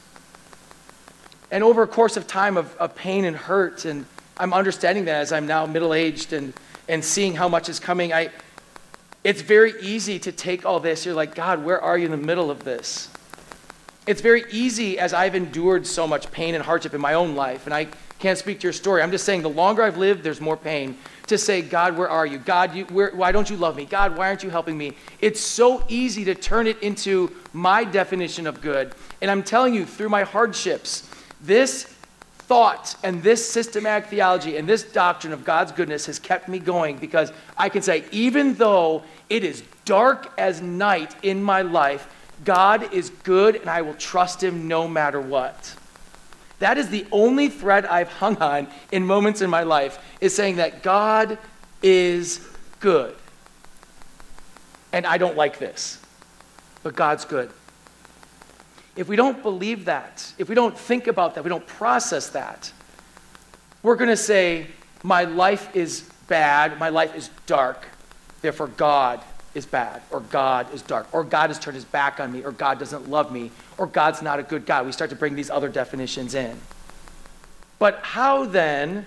And 1.50 1.62
over 1.62 1.82
a 1.82 1.86
course 1.86 2.16
of 2.16 2.26
time 2.26 2.56
of, 2.56 2.74
of 2.76 2.94
pain 2.94 3.24
and 3.24 3.36
hurt, 3.36 3.84
and 3.84 4.06
I'm 4.36 4.52
understanding 4.52 5.04
that 5.06 5.16
as 5.16 5.32
I'm 5.32 5.46
now 5.46 5.66
middle 5.66 5.92
aged 5.92 6.32
and, 6.32 6.54
and 6.88 7.04
seeing 7.04 7.34
how 7.34 7.48
much 7.48 7.68
is 7.68 7.78
coming, 7.78 8.12
I, 8.12 8.30
it's 9.22 9.42
very 9.42 9.74
easy 9.80 10.18
to 10.20 10.32
take 10.32 10.64
all 10.64 10.80
this. 10.80 11.04
You're 11.04 11.14
like, 11.14 11.34
God, 11.34 11.64
where 11.64 11.80
are 11.80 11.98
you 11.98 12.06
in 12.06 12.10
the 12.10 12.16
middle 12.16 12.50
of 12.50 12.64
this? 12.64 13.08
It's 14.08 14.22
very 14.22 14.46
easy 14.50 14.98
as 14.98 15.12
I've 15.12 15.34
endured 15.34 15.86
so 15.86 16.06
much 16.06 16.30
pain 16.32 16.54
and 16.54 16.64
hardship 16.64 16.94
in 16.94 17.00
my 17.00 17.12
own 17.12 17.36
life, 17.36 17.66
and 17.66 17.74
I 17.74 17.88
can't 18.18 18.38
speak 18.38 18.58
to 18.60 18.62
your 18.62 18.72
story. 18.72 19.02
I'm 19.02 19.10
just 19.10 19.26
saying 19.26 19.42
the 19.42 19.50
longer 19.50 19.82
I've 19.82 19.98
lived, 19.98 20.22
there's 20.22 20.40
more 20.40 20.56
pain 20.56 20.96
to 21.26 21.36
say, 21.36 21.60
God, 21.60 21.94
where 21.94 22.08
are 22.08 22.24
you? 22.24 22.38
God, 22.38 22.74
you, 22.74 22.86
where, 22.86 23.10
why 23.14 23.32
don't 23.32 23.50
you 23.50 23.58
love 23.58 23.76
me? 23.76 23.84
God, 23.84 24.16
why 24.16 24.28
aren't 24.28 24.42
you 24.42 24.48
helping 24.48 24.78
me? 24.78 24.94
It's 25.20 25.42
so 25.42 25.84
easy 25.90 26.24
to 26.24 26.34
turn 26.34 26.66
it 26.66 26.82
into 26.82 27.36
my 27.52 27.84
definition 27.84 28.46
of 28.46 28.62
good. 28.62 28.94
And 29.20 29.30
I'm 29.30 29.42
telling 29.42 29.74
you, 29.74 29.84
through 29.84 30.08
my 30.08 30.22
hardships, 30.22 31.10
this 31.42 31.84
thought 32.38 32.96
and 33.04 33.22
this 33.22 33.46
systematic 33.46 34.08
theology 34.08 34.56
and 34.56 34.66
this 34.66 34.84
doctrine 34.84 35.34
of 35.34 35.44
God's 35.44 35.70
goodness 35.70 36.06
has 36.06 36.18
kept 36.18 36.48
me 36.48 36.60
going 36.60 36.96
because 36.96 37.30
I 37.58 37.68
can 37.68 37.82
say, 37.82 38.04
even 38.10 38.54
though 38.54 39.02
it 39.28 39.44
is 39.44 39.62
dark 39.84 40.32
as 40.38 40.62
night 40.62 41.14
in 41.22 41.42
my 41.42 41.60
life, 41.60 42.08
God 42.44 42.92
is 42.92 43.10
good 43.10 43.56
and 43.56 43.68
I 43.68 43.82
will 43.82 43.94
trust 43.94 44.42
him 44.42 44.68
no 44.68 44.86
matter 44.86 45.20
what. 45.20 45.74
That 46.58 46.78
is 46.78 46.88
the 46.88 47.06
only 47.12 47.48
thread 47.48 47.86
I've 47.86 48.08
hung 48.08 48.36
on 48.38 48.68
in 48.90 49.04
moments 49.06 49.42
in 49.42 49.50
my 49.50 49.62
life, 49.62 49.98
is 50.20 50.34
saying 50.34 50.56
that 50.56 50.82
God 50.82 51.38
is 51.82 52.46
good. 52.80 53.14
And 54.92 55.06
I 55.06 55.18
don't 55.18 55.36
like 55.36 55.58
this, 55.58 56.00
but 56.82 56.96
God's 56.96 57.24
good. 57.24 57.50
If 58.96 59.08
we 59.08 59.14
don't 59.14 59.42
believe 59.42 59.84
that, 59.84 60.32
if 60.38 60.48
we 60.48 60.56
don't 60.56 60.76
think 60.76 61.06
about 61.06 61.36
that, 61.36 61.44
we 61.44 61.50
don't 61.50 61.66
process 61.66 62.30
that, 62.30 62.72
we're 63.84 63.94
going 63.94 64.10
to 64.10 64.16
say, 64.16 64.66
My 65.04 65.22
life 65.24 65.76
is 65.76 66.08
bad, 66.26 66.80
my 66.80 66.88
life 66.88 67.14
is 67.14 67.30
dark, 67.46 67.86
therefore 68.42 68.66
God 68.66 69.22
is 69.58 69.66
bad, 69.66 70.00
or 70.10 70.20
God 70.20 70.72
is 70.72 70.80
dark, 70.80 71.06
or 71.12 71.22
God 71.22 71.50
has 71.50 71.58
turned 71.58 71.74
his 71.74 71.84
back 71.84 72.18
on 72.18 72.32
me, 72.32 72.42
or 72.42 72.52
God 72.52 72.78
doesn't 72.78 73.10
love 73.10 73.30
me, 73.30 73.50
or 73.76 73.86
God's 73.86 74.22
not 74.22 74.38
a 74.38 74.42
good 74.42 74.64
God. 74.64 74.86
We 74.86 74.92
start 74.92 75.10
to 75.10 75.16
bring 75.16 75.34
these 75.34 75.50
other 75.50 75.68
definitions 75.68 76.34
in. 76.34 76.58
But 77.78 78.00
how 78.02 78.46
then 78.46 79.06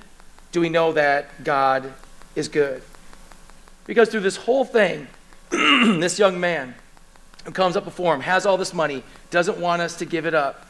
do 0.51 0.61
we 0.61 0.69
know 0.69 0.93
that 0.93 1.43
God 1.43 1.91
is 2.35 2.47
good? 2.47 2.83
Because 3.87 4.09
through 4.09 4.19
this 4.19 4.37
whole 4.37 4.63
thing, 4.63 5.07
this 5.49 6.19
young 6.19 6.39
man 6.39 6.75
who 7.45 7.51
comes 7.51 7.75
up 7.75 7.83
before 7.83 8.13
him 8.13 8.21
has 8.21 8.45
all 8.45 8.57
this 8.57 8.73
money, 8.73 9.03
doesn't 9.31 9.57
want 9.57 9.81
us 9.81 9.95
to 9.97 10.05
give 10.05 10.25
it 10.25 10.33
up. 10.33 10.67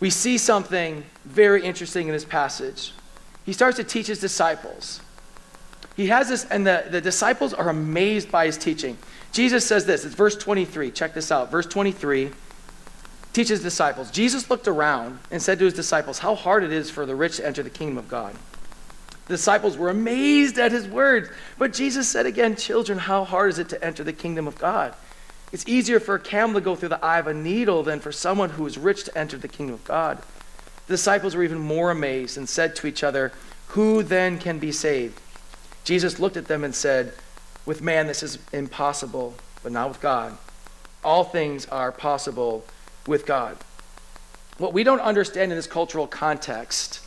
We 0.00 0.10
see 0.10 0.36
something 0.36 1.04
very 1.24 1.62
interesting 1.62 2.08
in 2.08 2.12
this 2.12 2.24
passage. 2.24 2.92
He 3.46 3.52
starts 3.52 3.76
to 3.78 3.84
teach 3.84 4.08
his 4.08 4.20
disciples. 4.20 5.00
He 5.96 6.06
has 6.06 6.28
this, 6.28 6.44
and 6.46 6.66
the, 6.66 6.84
the 6.90 7.00
disciples 7.00 7.52
are 7.52 7.68
amazed 7.68 8.30
by 8.30 8.46
his 8.46 8.56
teaching. 8.56 8.96
Jesus 9.32 9.66
says 9.66 9.86
this, 9.86 10.04
it's 10.04 10.14
verse 10.14 10.36
23. 10.36 10.90
Check 10.90 11.14
this 11.14 11.30
out. 11.30 11.50
Verse 11.50 11.66
23 11.66 12.30
teaches 13.32 13.62
disciples. 13.62 14.10
Jesus 14.10 14.50
looked 14.50 14.68
around 14.68 15.18
and 15.30 15.40
said 15.40 15.58
to 15.58 15.64
his 15.64 15.74
disciples, 15.74 16.18
How 16.18 16.34
hard 16.34 16.64
it 16.64 16.72
is 16.72 16.90
for 16.90 17.06
the 17.06 17.14
rich 17.14 17.38
to 17.38 17.46
enter 17.46 17.62
the 17.62 17.70
kingdom 17.70 17.98
of 17.98 18.08
God. 18.08 18.34
The 19.26 19.34
disciples 19.34 19.78
were 19.78 19.88
amazed 19.88 20.58
at 20.58 20.72
his 20.72 20.86
words. 20.86 21.30
But 21.58 21.72
Jesus 21.72 22.08
said 22.08 22.26
again, 22.26 22.56
Children, 22.56 22.98
how 22.98 23.24
hard 23.24 23.50
is 23.50 23.58
it 23.58 23.68
to 23.70 23.82
enter 23.82 24.04
the 24.04 24.12
kingdom 24.12 24.46
of 24.46 24.58
God? 24.58 24.94
It's 25.52 25.66
easier 25.68 26.00
for 26.00 26.14
a 26.14 26.20
camel 26.20 26.54
to 26.54 26.60
go 26.64 26.74
through 26.74 26.90
the 26.90 27.04
eye 27.04 27.18
of 27.18 27.26
a 27.26 27.34
needle 27.34 27.82
than 27.82 28.00
for 28.00 28.12
someone 28.12 28.50
who 28.50 28.66
is 28.66 28.78
rich 28.78 29.04
to 29.04 29.16
enter 29.16 29.36
the 29.36 29.48
kingdom 29.48 29.74
of 29.74 29.84
God. 29.84 30.18
The 30.86 30.94
disciples 30.94 31.36
were 31.36 31.44
even 31.44 31.58
more 31.58 31.90
amazed 31.90 32.36
and 32.36 32.48
said 32.48 32.74
to 32.76 32.86
each 32.86 33.04
other, 33.04 33.32
Who 33.68 34.02
then 34.02 34.38
can 34.38 34.58
be 34.58 34.72
saved? 34.72 35.20
Jesus 35.84 36.18
looked 36.18 36.36
at 36.36 36.46
them 36.46 36.64
and 36.64 36.74
said, 36.74 37.12
With 37.66 37.82
man 37.82 38.06
this 38.06 38.22
is 38.22 38.38
impossible, 38.52 39.34
but 39.62 39.72
not 39.72 39.88
with 39.88 40.00
God. 40.00 40.36
All 41.04 41.24
things 41.24 41.66
are 41.66 41.90
possible 41.90 42.64
with 43.06 43.26
God. 43.26 43.56
What 44.58 44.72
we 44.72 44.84
don't 44.84 45.00
understand 45.00 45.50
in 45.50 45.58
this 45.58 45.66
cultural 45.66 46.06
context 46.06 47.00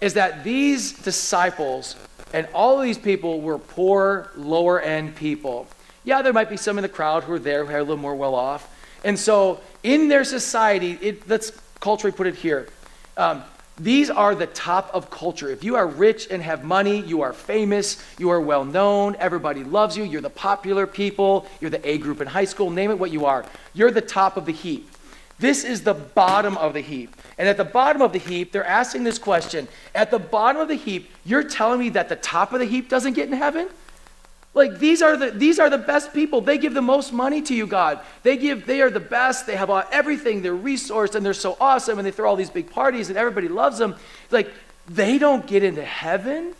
is 0.00 0.14
that 0.14 0.44
these 0.44 0.92
disciples 0.92 1.96
and 2.32 2.46
all 2.54 2.78
of 2.78 2.84
these 2.84 2.98
people 2.98 3.40
were 3.40 3.58
poor, 3.58 4.30
lower 4.36 4.80
end 4.80 5.16
people. 5.16 5.66
Yeah, 6.04 6.22
there 6.22 6.32
might 6.32 6.48
be 6.48 6.56
some 6.56 6.78
in 6.78 6.82
the 6.82 6.88
crowd 6.88 7.24
who 7.24 7.32
are 7.34 7.38
there 7.38 7.64
who 7.64 7.72
are 7.72 7.78
a 7.78 7.82
little 7.82 7.96
more 7.96 8.14
well 8.14 8.34
off. 8.34 8.68
And 9.04 9.18
so 9.18 9.60
in 9.82 10.08
their 10.08 10.24
society, 10.24 10.98
it, 11.00 11.28
let's 11.28 11.52
culturally 11.80 12.16
put 12.16 12.26
it 12.26 12.34
here. 12.34 12.68
Um, 13.16 13.42
these 13.80 14.10
are 14.10 14.34
the 14.34 14.46
top 14.46 14.90
of 14.92 15.10
culture. 15.10 15.48
If 15.50 15.64
you 15.64 15.74
are 15.76 15.86
rich 15.86 16.28
and 16.30 16.42
have 16.42 16.64
money, 16.64 17.00
you 17.00 17.22
are 17.22 17.32
famous, 17.32 17.96
you 18.18 18.28
are 18.28 18.40
well 18.40 18.64
known, 18.64 19.16
everybody 19.18 19.64
loves 19.64 19.96
you, 19.96 20.04
you're 20.04 20.20
the 20.20 20.28
popular 20.28 20.86
people, 20.86 21.46
you're 21.60 21.70
the 21.70 21.88
A 21.88 21.96
group 21.96 22.20
in 22.20 22.26
high 22.26 22.44
school, 22.44 22.68
name 22.68 22.90
it 22.90 22.98
what 22.98 23.10
you 23.10 23.24
are. 23.24 23.46
You're 23.72 23.90
the 23.90 24.02
top 24.02 24.36
of 24.36 24.44
the 24.44 24.52
heap. 24.52 24.90
This 25.38 25.64
is 25.64 25.82
the 25.82 25.94
bottom 25.94 26.58
of 26.58 26.74
the 26.74 26.82
heap. 26.82 27.16
And 27.38 27.48
at 27.48 27.56
the 27.56 27.64
bottom 27.64 28.02
of 28.02 28.12
the 28.12 28.18
heap, 28.18 28.52
they're 28.52 28.66
asking 28.66 29.04
this 29.04 29.18
question. 29.18 29.66
At 29.94 30.10
the 30.10 30.18
bottom 30.18 30.60
of 30.60 30.68
the 30.68 30.74
heap, 30.74 31.10
you're 31.24 31.42
telling 31.42 31.80
me 31.80 31.88
that 31.90 32.10
the 32.10 32.16
top 32.16 32.52
of 32.52 32.60
the 32.60 32.66
heap 32.66 32.90
doesn't 32.90 33.14
get 33.14 33.28
in 33.28 33.32
heaven? 33.32 33.68
Like 34.52 34.78
these 34.78 35.00
are 35.00 35.16
the 35.16 35.30
these 35.30 35.58
are 35.60 35.70
the 35.70 35.78
best 35.78 36.12
people. 36.12 36.40
They 36.40 36.58
give 36.58 36.74
the 36.74 36.82
most 36.82 37.12
money 37.12 37.40
to 37.42 37.54
you, 37.54 37.66
God. 37.66 38.00
They 38.22 38.36
give 38.36 38.66
they 38.66 38.82
are 38.82 38.90
the 38.90 39.00
best. 39.00 39.46
They 39.46 39.56
have 39.56 39.70
everything. 39.92 40.42
They're 40.42 40.52
resourced 40.52 41.14
and 41.14 41.24
they're 41.24 41.34
so 41.34 41.56
awesome 41.60 41.98
and 41.98 42.06
they 42.06 42.10
throw 42.10 42.28
all 42.28 42.36
these 42.36 42.50
big 42.50 42.70
parties 42.70 43.08
and 43.08 43.18
everybody 43.18 43.48
loves 43.48 43.78
them. 43.78 43.94
Like 44.30 44.52
they 44.88 45.18
don't 45.18 45.46
get 45.46 45.62
into 45.62 45.84
heaven. 45.84 46.54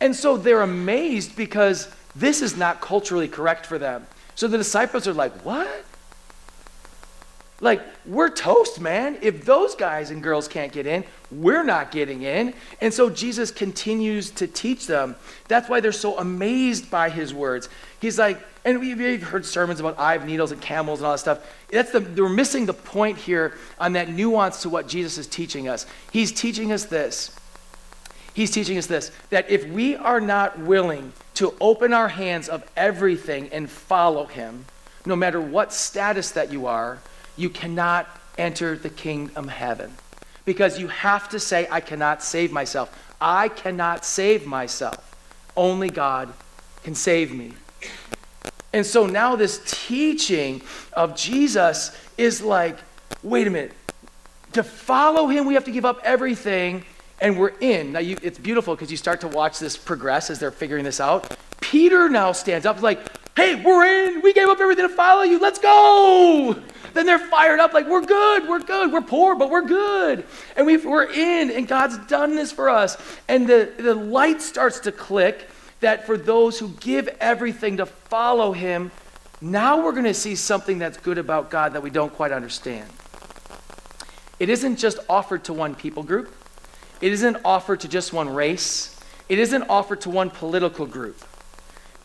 And 0.00 0.16
so 0.16 0.36
they're 0.36 0.62
amazed 0.62 1.36
because 1.36 1.88
this 2.14 2.40
is 2.40 2.56
not 2.56 2.80
culturally 2.80 3.28
correct 3.28 3.66
for 3.66 3.78
them. 3.78 4.06
So 4.34 4.48
the 4.48 4.58
disciples 4.58 5.06
are 5.06 5.14
like, 5.14 5.32
"What? 5.44 5.85
Like, 7.60 7.82
we're 8.04 8.28
toast, 8.28 8.80
man. 8.80 9.16
If 9.22 9.46
those 9.46 9.74
guys 9.74 10.10
and 10.10 10.22
girls 10.22 10.46
can't 10.46 10.72
get 10.72 10.86
in, 10.86 11.04
we're 11.30 11.64
not 11.64 11.90
getting 11.90 12.22
in. 12.22 12.52
And 12.82 12.92
so 12.92 13.08
Jesus 13.08 13.50
continues 13.50 14.30
to 14.32 14.46
teach 14.46 14.86
them. 14.86 15.16
That's 15.48 15.68
why 15.68 15.80
they're 15.80 15.92
so 15.92 16.18
amazed 16.18 16.90
by 16.90 17.08
his 17.08 17.32
words. 17.32 17.70
He's 18.00 18.18
like, 18.18 18.40
and 18.66 18.80
we've 18.80 19.22
heard 19.22 19.46
sermons 19.46 19.80
about 19.80 19.98
eye 19.98 20.16
of 20.16 20.26
needles 20.26 20.52
and 20.52 20.60
camels 20.60 20.98
and 20.98 21.06
all 21.06 21.12
that 21.12 21.18
stuff. 21.18 21.56
That's 21.70 21.92
the, 21.92 22.00
we're 22.00 22.28
missing 22.28 22.66
the 22.66 22.74
point 22.74 23.16
here 23.16 23.54
on 23.78 23.94
that 23.94 24.10
nuance 24.10 24.62
to 24.62 24.68
what 24.68 24.86
Jesus 24.86 25.16
is 25.16 25.26
teaching 25.26 25.68
us. 25.68 25.86
He's 26.12 26.32
teaching 26.32 26.72
us 26.72 26.84
this. 26.84 27.34
He's 28.34 28.50
teaching 28.50 28.76
us 28.76 28.86
this 28.86 29.12
that 29.30 29.48
if 29.48 29.66
we 29.68 29.96
are 29.96 30.20
not 30.20 30.58
willing 30.58 31.14
to 31.34 31.54
open 31.58 31.94
our 31.94 32.08
hands 32.08 32.50
of 32.50 32.68
everything 32.76 33.48
and 33.50 33.70
follow 33.70 34.26
him, 34.26 34.66
no 35.06 35.16
matter 35.16 35.40
what 35.40 35.72
status 35.72 36.32
that 36.32 36.52
you 36.52 36.66
are, 36.66 36.98
you 37.36 37.50
cannot 37.50 38.08
enter 38.38 38.76
the 38.76 38.90
kingdom 38.90 39.44
of 39.44 39.50
heaven. 39.50 39.92
Because 40.44 40.78
you 40.78 40.88
have 40.88 41.28
to 41.30 41.40
say, 41.40 41.66
I 41.70 41.80
cannot 41.80 42.22
save 42.22 42.52
myself. 42.52 43.14
I 43.20 43.48
cannot 43.48 44.04
save 44.04 44.46
myself. 44.46 45.14
Only 45.56 45.90
God 45.90 46.32
can 46.84 46.94
save 46.94 47.34
me. 47.34 47.52
And 48.72 48.84
so 48.84 49.06
now 49.06 49.36
this 49.36 49.60
teaching 49.66 50.62
of 50.92 51.16
Jesus 51.16 51.98
is 52.16 52.42
like, 52.42 52.78
wait 53.22 53.46
a 53.46 53.50
minute. 53.50 53.72
To 54.52 54.62
follow 54.62 55.26
him, 55.26 55.46
we 55.46 55.54
have 55.54 55.64
to 55.64 55.70
give 55.70 55.84
up 55.84 56.00
everything, 56.04 56.84
and 57.20 57.38
we're 57.38 57.54
in. 57.60 57.92
Now, 57.92 57.98
you, 57.98 58.16
it's 58.22 58.38
beautiful 58.38 58.74
because 58.74 58.90
you 58.90 58.96
start 58.96 59.20
to 59.22 59.28
watch 59.28 59.58
this 59.58 59.76
progress 59.76 60.30
as 60.30 60.38
they're 60.38 60.50
figuring 60.50 60.84
this 60.84 61.00
out. 61.00 61.36
Peter 61.60 62.08
now 62.08 62.32
stands 62.32 62.66
up, 62.66 62.80
like, 62.82 63.00
hey, 63.36 63.54
we're 63.56 63.84
in. 63.84 64.22
We 64.22 64.32
gave 64.32 64.48
up 64.48 64.60
everything 64.60 64.88
to 64.88 64.94
follow 64.94 65.22
you. 65.22 65.38
Let's 65.38 65.58
go 65.58 66.62
then 66.96 67.06
they're 67.06 67.18
fired 67.18 67.60
up 67.60 67.72
like, 67.72 67.86
we're 67.86 68.04
good, 68.04 68.48
we're 68.48 68.60
good, 68.60 68.92
we're 68.92 69.00
poor, 69.00 69.34
but 69.34 69.50
we're 69.50 69.66
good. 69.66 70.24
And 70.56 70.66
we 70.66 70.82
are 70.84 71.04
in, 71.04 71.50
and 71.50 71.66
God's 71.68 71.98
done 72.06 72.34
this 72.34 72.52
for 72.52 72.68
us. 72.68 72.96
And 73.28 73.46
the, 73.46 73.72
the 73.76 73.94
light 73.94 74.40
starts 74.42 74.80
to 74.80 74.92
click 74.92 75.48
that 75.80 76.06
for 76.06 76.16
those 76.16 76.58
who 76.58 76.68
give 76.80 77.08
everything 77.20 77.76
to 77.78 77.86
follow 77.86 78.52
Him, 78.52 78.90
now 79.40 79.84
we're 79.84 79.92
going 79.92 80.04
to 80.04 80.14
see 80.14 80.34
something 80.34 80.78
that's 80.78 80.96
good 80.96 81.18
about 81.18 81.50
God 81.50 81.74
that 81.74 81.82
we 81.82 81.90
don't 81.90 82.12
quite 82.12 82.32
understand. 82.32 82.88
It 84.38 84.48
isn't 84.48 84.76
just 84.76 84.98
offered 85.08 85.44
to 85.44 85.52
one 85.52 85.74
people 85.74 86.02
group, 86.02 86.34
it 87.00 87.12
isn't 87.12 87.38
offered 87.44 87.80
to 87.80 87.88
just 87.88 88.12
one 88.12 88.28
race, 88.28 88.98
it 89.28 89.38
isn't 89.38 89.64
offered 89.68 90.00
to 90.02 90.10
one 90.10 90.30
political 90.30 90.86
group. 90.86 91.22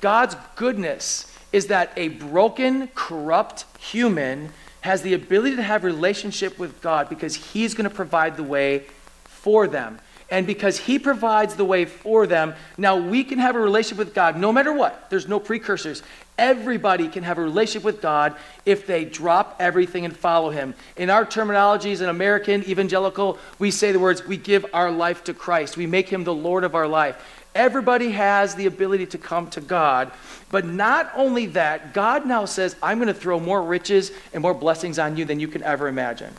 God's 0.02 0.36
goodness 0.56 1.34
is 1.54 1.68
that 1.68 1.92
a 1.96 2.10
broken, 2.10 2.88
corrupt 2.96 3.66
human 3.80 4.50
has 4.82 5.02
the 5.02 5.14
ability 5.14 5.56
to 5.56 5.64
have 5.64 5.84
relationship 5.84 6.60
with 6.60 6.82
God 6.82 7.10
because 7.10 7.36
he's 7.36 7.74
going 7.74 7.90
to 7.90 7.96
provide 7.96 8.36
the 8.36 8.44
way 8.44 8.86
for 9.26 9.68
them. 9.68 10.00
And 10.32 10.48
because 10.48 10.78
he 10.78 10.98
provides 10.98 11.56
the 11.56 11.66
way 11.66 11.84
for 11.84 12.26
them, 12.26 12.56
now 12.78 12.96
we 12.96 13.26
can 13.26 13.38
have 13.40 13.56
a 13.58 13.60
relationship 13.60 13.98
with 13.98 14.14
God 14.14 14.38
no 14.38 14.54
matter 14.54 14.72
what. 14.72 15.10
There's 15.10 15.28
no 15.28 15.42
precursors. 15.42 16.02
Everybody 16.38 17.10
can 17.10 17.24
have 17.24 17.38
a 17.38 17.42
relationship 17.42 17.84
with 17.84 18.02
God 18.02 18.36
if 18.66 18.88
they 18.88 19.04
drop 19.04 19.58
everything 19.60 20.06
and 20.06 20.16
follow 20.16 20.50
him. 20.50 20.74
In 20.96 21.10
our 21.10 21.26
terminology 21.26 21.92
as 21.92 22.00
an 22.00 22.08
American 22.08 22.64
evangelical, 22.64 23.40
we 23.60 23.72
say 23.72 23.92
the 23.92 24.00
words, 24.00 24.26
we 24.26 24.38
give 24.38 24.66
our 24.74 24.90
life 24.90 25.26
to 25.26 25.34
Christ. 25.34 25.76
We 25.76 25.86
make 25.86 26.08
him 26.08 26.24
the 26.24 26.34
Lord 26.34 26.64
of 26.64 26.76
our 26.76 26.88
life. 26.88 27.41
Everybody 27.54 28.12
has 28.12 28.56
the 28.56 28.66
ability 28.66 29.08
to 29.08 29.18
come 29.18 29.50
to 29.52 29.62
God. 29.62 30.12
But 30.50 30.66
not 30.66 31.12
only 31.16 31.48
that, 31.48 31.94
God 31.94 32.26
now 32.26 32.46
says, 32.46 32.76
I'm 32.82 32.98
going 32.98 33.08
to 33.08 33.14
throw 33.14 33.40
more 33.40 33.62
riches 33.62 34.12
and 34.34 34.42
more 34.42 34.54
blessings 34.54 35.00
on 35.00 35.18
you 35.18 35.26
than 35.26 35.40
you 35.40 35.48
can 35.48 35.64
ever 35.64 35.88
imagine. 35.88 36.34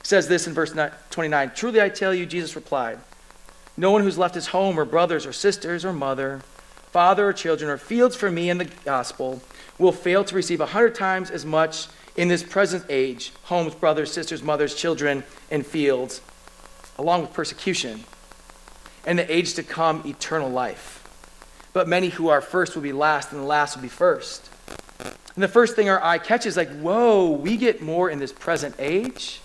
He 0.00 0.06
says 0.08 0.26
this 0.26 0.46
in 0.46 0.54
verse 0.54 0.74
29 1.10 1.52
Truly 1.54 1.80
I 1.80 1.88
tell 1.88 2.12
you, 2.12 2.26
Jesus 2.26 2.56
replied, 2.56 2.98
no 3.76 3.90
one 3.90 4.02
who's 4.02 4.18
left 4.18 4.34
his 4.34 4.48
home 4.48 4.78
or 4.78 4.84
brothers 4.84 5.24
or 5.24 5.32
sisters 5.32 5.84
or 5.84 5.92
mother, 5.92 6.42
father 6.90 7.28
or 7.28 7.32
children 7.32 7.70
or 7.70 7.78
fields 7.78 8.14
for 8.14 8.30
me 8.30 8.50
in 8.50 8.58
the 8.58 8.66
gospel 8.84 9.40
will 9.78 9.92
fail 9.92 10.24
to 10.24 10.34
receive 10.34 10.60
a 10.60 10.66
hundred 10.66 10.94
times 10.94 11.30
as 11.30 11.46
much 11.46 11.86
in 12.16 12.28
this 12.28 12.42
present 12.42 12.84
age 12.90 13.32
homes, 13.44 13.74
brothers, 13.74 14.12
sisters, 14.12 14.42
mothers, 14.42 14.74
children, 14.74 15.24
and 15.50 15.64
fields, 15.64 16.20
along 16.98 17.22
with 17.22 17.32
persecution 17.32 18.04
and 19.04 19.18
the 19.18 19.34
age 19.34 19.54
to 19.54 19.62
come, 19.62 20.02
eternal 20.06 20.50
life. 20.50 20.98
But 21.72 21.88
many 21.88 22.10
who 22.10 22.28
are 22.28 22.40
first 22.40 22.74
will 22.74 22.82
be 22.82 22.92
last, 22.92 23.32
and 23.32 23.40
the 23.40 23.46
last 23.46 23.76
will 23.76 23.82
be 23.82 23.88
first. 23.88 24.48
And 25.34 25.42
the 25.42 25.48
first 25.48 25.74
thing 25.74 25.88
our 25.88 26.02
eye 26.02 26.18
catches, 26.18 26.56
like, 26.56 26.70
whoa, 26.80 27.30
we 27.30 27.56
get 27.56 27.80
more 27.80 28.10
in 28.10 28.18
this 28.18 28.32
present 28.32 28.74
age. 28.78 29.40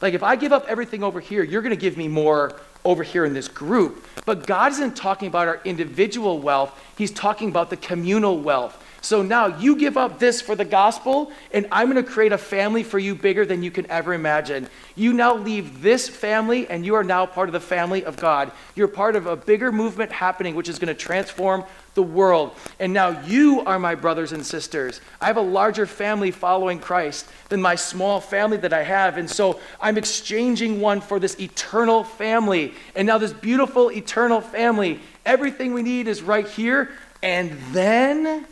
Like, 0.00 0.14
if 0.14 0.22
I 0.22 0.36
give 0.36 0.52
up 0.52 0.66
everything 0.68 1.04
over 1.04 1.20
here, 1.20 1.44
you're 1.44 1.62
going 1.62 1.70
to 1.70 1.80
give 1.80 1.96
me 1.96 2.08
more 2.08 2.60
over 2.84 3.02
here 3.02 3.24
in 3.24 3.32
this 3.32 3.48
group. 3.48 4.04
But 4.26 4.46
God 4.46 4.72
isn't 4.72 4.96
talking 4.96 5.28
about 5.28 5.48
our 5.48 5.60
individual 5.64 6.40
wealth, 6.40 6.78
He's 6.98 7.10
talking 7.10 7.48
about 7.48 7.70
the 7.70 7.76
communal 7.76 8.38
wealth. 8.38 8.80
So 9.04 9.20
now 9.20 9.58
you 9.58 9.76
give 9.76 9.98
up 9.98 10.18
this 10.18 10.40
for 10.40 10.56
the 10.56 10.64
gospel, 10.64 11.30
and 11.52 11.66
I'm 11.70 11.90
going 11.90 12.02
to 12.02 12.10
create 12.10 12.32
a 12.32 12.38
family 12.38 12.82
for 12.82 12.98
you 12.98 13.14
bigger 13.14 13.44
than 13.44 13.62
you 13.62 13.70
can 13.70 13.86
ever 13.90 14.14
imagine. 14.14 14.66
You 14.96 15.12
now 15.12 15.36
leave 15.36 15.82
this 15.82 16.08
family, 16.08 16.66
and 16.68 16.86
you 16.86 16.94
are 16.94 17.04
now 17.04 17.26
part 17.26 17.50
of 17.50 17.52
the 17.52 17.60
family 17.60 18.02
of 18.06 18.16
God. 18.16 18.50
You're 18.74 18.88
part 18.88 19.14
of 19.14 19.26
a 19.26 19.36
bigger 19.36 19.70
movement 19.70 20.10
happening, 20.10 20.54
which 20.54 20.70
is 20.70 20.78
going 20.78 20.88
to 20.88 20.94
transform 20.94 21.64
the 21.92 22.02
world. 22.02 22.56
And 22.80 22.94
now 22.94 23.20
you 23.26 23.60
are 23.66 23.78
my 23.78 23.94
brothers 23.94 24.32
and 24.32 24.44
sisters. 24.44 25.02
I 25.20 25.26
have 25.26 25.36
a 25.36 25.42
larger 25.42 25.84
family 25.84 26.30
following 26.30 26.78
Christ 26.78 27.28
than 27.50 27.60
my 27.60 27.74
small 27.74 28.22
family 28.22 28.56
that 28.56 28.72
I 28.72 28.84
have. 28.84 29.18
And 29.18 29.28
so 29.28 29.60
I'm 29.82 29.98
exchanging 29.98 30.80
one 30.80 31.02
for 31.02 31.20
this 31.20 31.38
eternal 31.38 32.04
family. 32.04 32.72
And 32.96 33.06
now, 33.06 33.18
this 33.18 33.34
beautiful 33.34 33.90
eternal 33.90 34.40
family, 34.40 35.00
everything 35.26 35.74
we 35.74 35.82
need 35.82 36.08
is 36.08 36.22
right 36.22 36.48
here. 36.48 36.90
And 37.22 37.52
then 37.72 38.46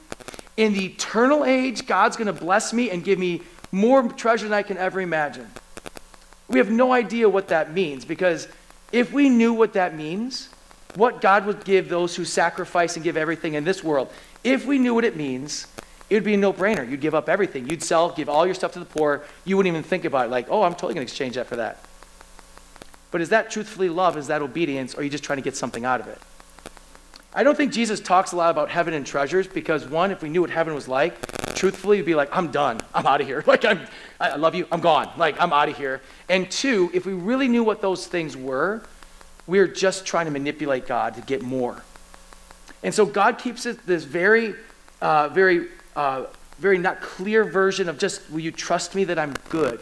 in 0.62 0.72
the 0.72 0.86
eternal 0.86 1.44
age, 1.44 1.86
God's 1.86 2.16
going 2.16 2.32
to 2.32 2.32
bless 2.32 2.72
me 2.72 2.88
and 2.90 3.02
give 3.02 3.18
me 3.18 3.42
more 3.72 4.08
treasure 4.12 4.44
than 4.44 4.52
I 4.52 4.62
can 4.62 4.76
ever 4.76 5.00
imagine. 5.00 5.50
We 6.46 6.58
have 6.58 6.70
no 6.70 6.92
idea 6.92 7.28
what 7.28 7.48
that 7.48 7.72
means 7.72 8.04
because 8.04 8.46
if 8.92 9.12
we 9.12 9.28
knew 9.28 9.54
what 9.54 9.72
that 9.72 9.96
means, 9.96 10.50
what 10.94 11.20
God 11.20 11.46
would 11.46 11.64
give 11.64 11.88
those 11.88 12.14
who 12.14 12.24
sacrifice 12.24 12.94
and 12.94 13.02
give 13.02 13.16
everything 13.16 13.54
in 13.54 13.64
this 13.64 13.82
world. 13.82 14.12
If 14.44 14.64
we 14.64 14.78
knew 14.78 14.94
what 14.94 15.04
it 15.04 15.16
means, 15.16 15.66
it 16.08 16.14
would 16.14 16.24
be 16.24 16.34
a 16.34 16.36
no 16.36 16.52
brainer. 16.52 16.88
You'd 16.88 17.00
give 17.00 17.14
up 17.14 17.28
everything. 17.28 17.68
You'd 17.68 17.82
sell, 17.82 18.10
give 18.10 18.28
all 18.28 18.46
your 18.46 18.54
stuff 18.54 18.72
to 18.74 18.78
the 18.78 18.84
poor. 18.84 19.24
You 19.44 19.56
wouldn't 19.56 19.72
even 19.74 19.82
think 19.82 20.04
about 20.04 20.26
it 20.26 20.30
like, 20.30 20.46
oh, 20.48 20.62
I'm 20.62 20.74
totally 20.74 20.94
going 20.94 21.04
to 21.04 21.10
exchange 21.10 21.34
that 21.34 21.48
for 21.48 21.56
that. 21.56 21.84
But 23.10 23.20
is 23.20 23.30
that 23.30 23.50
truthfully 23.50 23.88
love? 23.88 24.16
Is 24.16 24.28
that 24.28 24.42
obedience? 24.42 24.94
Or 24.94 25.00
are 25.00 25.02
you 25.02 25.10
just 25.10 25.24
trying 25.24 25.38
to 25.38 25.42
get 25.42 25.56
something 25.56 25.84
out 25.84 26.00
of 26.00 26.06
it? 26.06 26.20
I 27.34 27.42
don't 27.42 27.56
think 27.56 27.72
Jesus 27.72 27.98
talks 27.98 28.32
a 28.32 28.36
lot 28.36 28.50
about 28.50 28.68
heaven 28.68 28.92
and 28.92 29.06
treasures 29.06 29.46
because, 29.46 29.86
one, 29.86 30.10
if 30.10 30.22
we 30.22 30.28
knew 30.28 30.42
what 30.42 30.50
heaven 30.50 30.74
was 30.74 30.86
like, 30.86 31.14
truthfully, 31.54 31.96
you'd 31.96 32.06
be 32.06 32.14
like, 32.14 32.28
I'm 32.36 32.50
done. 32.50 32.80
I'm 32.94 33.06
out 33.06 33.22
of 33.22 33.26
here. 33.26 33.42
Like, 33.46 33.64
I'm, 33.64 33.80
I 34.20 34.36
love 34.36 34.54
you. 34.54 34.66
I'm 34.70 34.80
gone. 34.80 35.10
Like, 35.16 35.40
I'm 35.40 35.52
out 35.52 35.68
of 35.68 35.76
here. 35.76 36.02
And 36.28 36.50
two, 36.50 36.90
if 36.92 37.06
we 37.06 37.14
really 37.14 37.48
knew 37.48 37.64
what 37.64 37.80
those 37.80 38.06
things 38.06 38.36
were, 38.36 38.82
we're 39.46 39.66
just 39.66 40.04
trying 40.04 40.26
to 40.26 40.30
manipulate 40.30 40.86
God 40.86 41.14
to 41.14 41.20
get 41.22 41.42
more. 41.42 41.82
And 42.82 42.94
so 42.94 43.06
God 43.06 43.38
keeps 43.38 43.64
this 43.64 44.04
very, 44.04 44.54
uh, 45.00 45.28
very, 45.28 45.68
uh, 45.96 46.26
very 46.58 46.78
not 46.78 47.00
clear 47.00 47.44
version 47.44 47.88
of 47.88 47.98
just, 47.98 48.30
will 48.30 48.40
you 48.40 48.52
trust 48.52 48.94
me 48.94 49.04
that 49.04 49.18
I'm 49.18 49.34
good? 49.48 49.80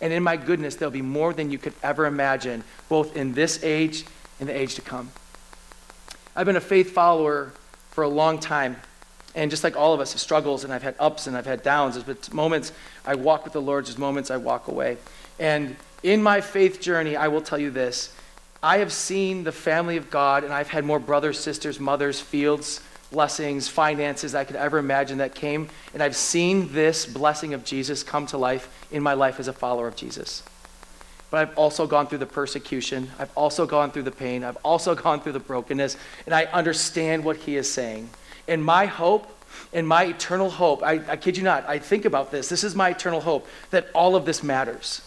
And 0.00 0.12
in 0.12 0.22
my 0.22 0.36
goodness, 0.36 0.76
there'll 0.76 0.92
be 0.92 1.02
more 1.02 1.32
than 1.32 1.50
you 1.50 1.58
could 1.58 1.74
ever 1.82 2.06
imagine, 2.06 2.62
both 2.88 3.16
in 3.16 3.32
this 3.32 3.62
age 3.62 4.04
and 4.38 4.48
the 4.48 4.56
age 4.56 4.74
to 4.74 4.82
come. 4.82 5.10
I've 6.34 6.46
been 6.46 6.56
a 6.56 6.60
faith 6.60 6.90
follower 6.90 7.52
for 7.90 8.04
a 8.04 8.08
long 8.08 8.38
time. 8.38 8.76
And 9.34 9.50
just 9.50 9.62
like 9.62 9.76
all 9.76 9.94
of 9.94 10.00
us, 10.00 10.12
have 10.12 10.20
struggles 10.20 10.64
and 10.64 10.72
I've 10.72 10.82
had 10.82 10.96
ups 10.98 11.26
and 11.26 11.36
I've 11.36 11.46
had 11.46 11.62
downs. 11.62 11.94
There's 11.94 12.04
been 12.04 12.36
moments 12.36 12.72
I 13.04 13.14
walk 13.14 13.44
with 13.44 13.52
the 13.52 13.62
Lord, 13.62 13.86
there's 13.86 13.98
moments 13.98 14.30
I 14.30 14.36
walk 14.36 14.68
away. 14.68 14.96
And 15.38 15.76
in 16.02 16.22
my 16.22 16.40
faith 16.40 16.80
journey, 16.80 17.16
I 17.16 17.28
will 17.28 17.42
tell 17.42 17.58
you 17.58 17.70
this 17.70 18.12
I 18.62 18.78
have 18.78 18.92
seen 18.92 19.44
the 19.44 19.52
family 19.52 19.96
of 19.96 20.10
God, 20.10 20.44
and 20.44 20.52
I've 20.52 20.68
had 20.68 20.84
more 20.84 20.98
brothers, 20.98 21.38
sisters, 21.38 21.80
mothers, 21.80 22.20
fields, 22.20 22.82
blessings, 23.10 23.68
finances 23.68 24.34
I 24.34 24.44
could 24.44 24.56
ever 24.56 24.78
imagine 24.78 25.18
that 25.18 25.34
came. 25.34 25.68
And 25.94 26.02
I've 26.02 26.16
seen 26.16 26.72
this 26.72 27.06
blessing 27.06 27.54
of 27.54 27.64
Jesus 27.64 28.02
come 28.02 28.26
to 28.26 28.38
life 28.38 28.86
in 28.90 29.02
my 29.02 29.14
life 29.14 29.40
as 29.40 29.48
a 29.48 29.52
follower 29.52 29.88
of 29.88 29.96
Jesus. 29.96 30.42
But 31.30 31.38
I've 31.48 31.58
also 31.58 31.86
gone 31.86 32.06
through 32.06 32.18
the 32.18 32.26
persecution. 32.26 33.10
I've 33.18 33.30
also 33.36 33.66
gone 33.66 33.90
through 33.90 34.02
the 34.02 34.10
pain. 34.10 34.44
I've 34.44 34.58
also 34.64 34.94
gone 35.06 35.20
through 35.20 35.32
the 35.32 35.40
brokenness. 35.40 35.96
And 36.26 36.34
I 36.34 36.44
understand 36.46 37.24
what 37.24 37.36
he 37.36 37.56
is 37.56 37.70
saying. 37.70 38.10
And 38.48 38.64
my 38.64 38.86
hope 38.86 39.30
and 39.72 39.86
my 39.86 40.04
eternal 40.04 40.50
hope, 40.50 40.82
I, 40.82 41.00
I 41.08 41.16
kid 41.16 41.36
you 41.36 41.42
not, 41.42 41.68
I 41.68 41.78
think 41.78 42.04
about 42.04 42.30
this. 42.30 42.48
This 42.48 42.64
is 42.64 42.74
my 42.74 42.90
eternal 42.90 43.20
hope 43.20 43.46
that 43.70 43.88
all 43.94 44.16
of 44.16 44.24
this 44.24 44.42
matters 44.42 45.02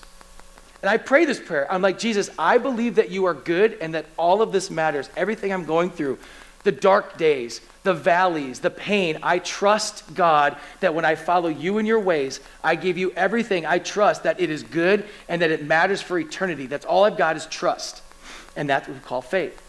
and 0.83 0.89
I 0.89 0.97
pray 0.97 1.23
this 1.23 1.39
prayer. 1.39 1.65
I'm 1.71 1.81
like, 1.81 1.97
Jesus, 1.97 2.29
I 2.37 2.57
believe 2.57 2.95
that 2.95 3.09
you 3.09 3.23
are 3.23 3.33
good 3.33 3.77
and 3.79 3.93
that 3.93 4.05
all 4.17 4.41
of 4.41 4.51
this 4.51 4.69
matters. 4.69 5.09
Everything 5.15 5.53
I'm 5.53 5.63
going 5.63 5.89
through, 5.89 6.19
the 6.63 6.73
dark 6.73 7.17
days, 7.17 7.61
the 7.83 7.93
valleys, 7.93 8.61
the 8.61 8.69
pain, 8.69 9.19
I 9.21 9.39
trust, 9.39 10.13
God, 10.15 10.57
that 10.79 10.95
when 10.95 11.05
I 11.05 11.15
follow 11.15 11.49
you 11.49 11.77
in 11.77 11.85
your 11.85 11.99
ways, 11.99 12.39
I 12.63 12.75
give 12.75 12.97
you 12.97 13.11
everything. 13.11 13.65
I 13.65 13.79
trust 13.79 14.23
that 14.23 14.39
it 14.39 14.49
is 14.49 14.63
good 14.63 15.05
and 15.27 15.41
that 15.41 15.51
it 15.51 15.65
matters 15.65 16.01
for 16.01 16.17
eternity. 16.17 16.65
That's 16.65 16.85
all 16.85 17.03
I've 17.03 17.17
got 17.17 17.35
is 17.35 17.45
trust. 17.45 18.01
And 18.55 18.69
that's 18.69 18.87
what 18.87 18.95
we 18.95 19.01
call 19.01 19.21
faith. 19.21 19.59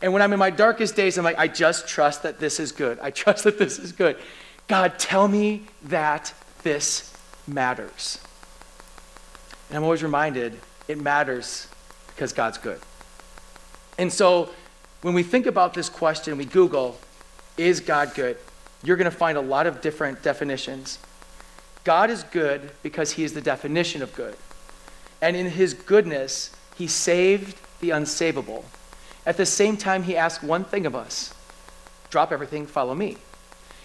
And 0.00 0.12
when 0.12 0.22
I'm 0.22 0.32
in 0.32 0.38
my 0.38 0.50
darkest 0.50 0.96
days, 0.96 1.18
I'm 1.18 1.24
like, 1.24 1.38
I 1.38 1.46
just 1.46 1.86
trust 1.86 2.22
that 2.24 2.40
this 2.40 2.58
is 2.58 2.72
good. 2.72 2.98
I 3.00 3.10
trust 3.22 3.44
that 3.44 3.58
this 3.58 3.78
is 3.78 3.92
good. 3.92 4.16
God, 4.66 4.98
tell 4.98 5.28
me 5.28 5.64
that 5.84 6.32
this 6.62 7.12
matters. 7.46 8.18
And 9.68 9.76
I'm 9.76 9.84
always 9.84 10.02
reminded 10.02 10.58
it 10.88 11.00
matters 11.00 11.68
because 12.08 12.32
God's 12.32 12.58
good. 12.58 12.80
And 13.98 14.12
so 14.12 14.50
when 15.02 15.14
we 15.14 15.22
think 15.22 15.46
about 15.46 15.74
this 15.74 15.88
question, 15.88 16.36
we 16.36 16.44
Google, 16.44 16.98
is 17.56 17.80
God 17.80 18.14
good? 18.14 18.36
You're 18.82 18.96
going 18.96 19.10
to 19.10 19.16
find 19.16 19.38
a 19.38 19.42
lot 19.42 19.66
of 19.66 19.80
different 19.80 20.22
definitions. 20.22 20.98
God 21.84 22.10
is 22.10 22.22
good 22.24 22.72
because 22.82 23.12
he 23.12 23.24
is 23.24 23.32
the 23.32 23.40
definition 23.40 24.02
of 24.02 24.14
good. 24.14 24.36
And 25.20 25.36
in 25.36 25.50
his 25.50 25.74
goodness, 25.74 26.50
he 26.76 26.86
saved 26.86 27.56
the 27.80 27.90
unsavable. 27.90 28.64
At 29.24 29.36
the 29.36 29.46
same 29.46 29.76
time, 29.76 30.02
he 30.02 30.16
asked 30.16 30.42
one 30.42 30.64
thing 30.64 30.86
of 30.86 30.94
us 30.94 31.34
drop 32.10 32.30
everything, 32.30 32.66
follow 32.66 32.94
me. 32.94 33.16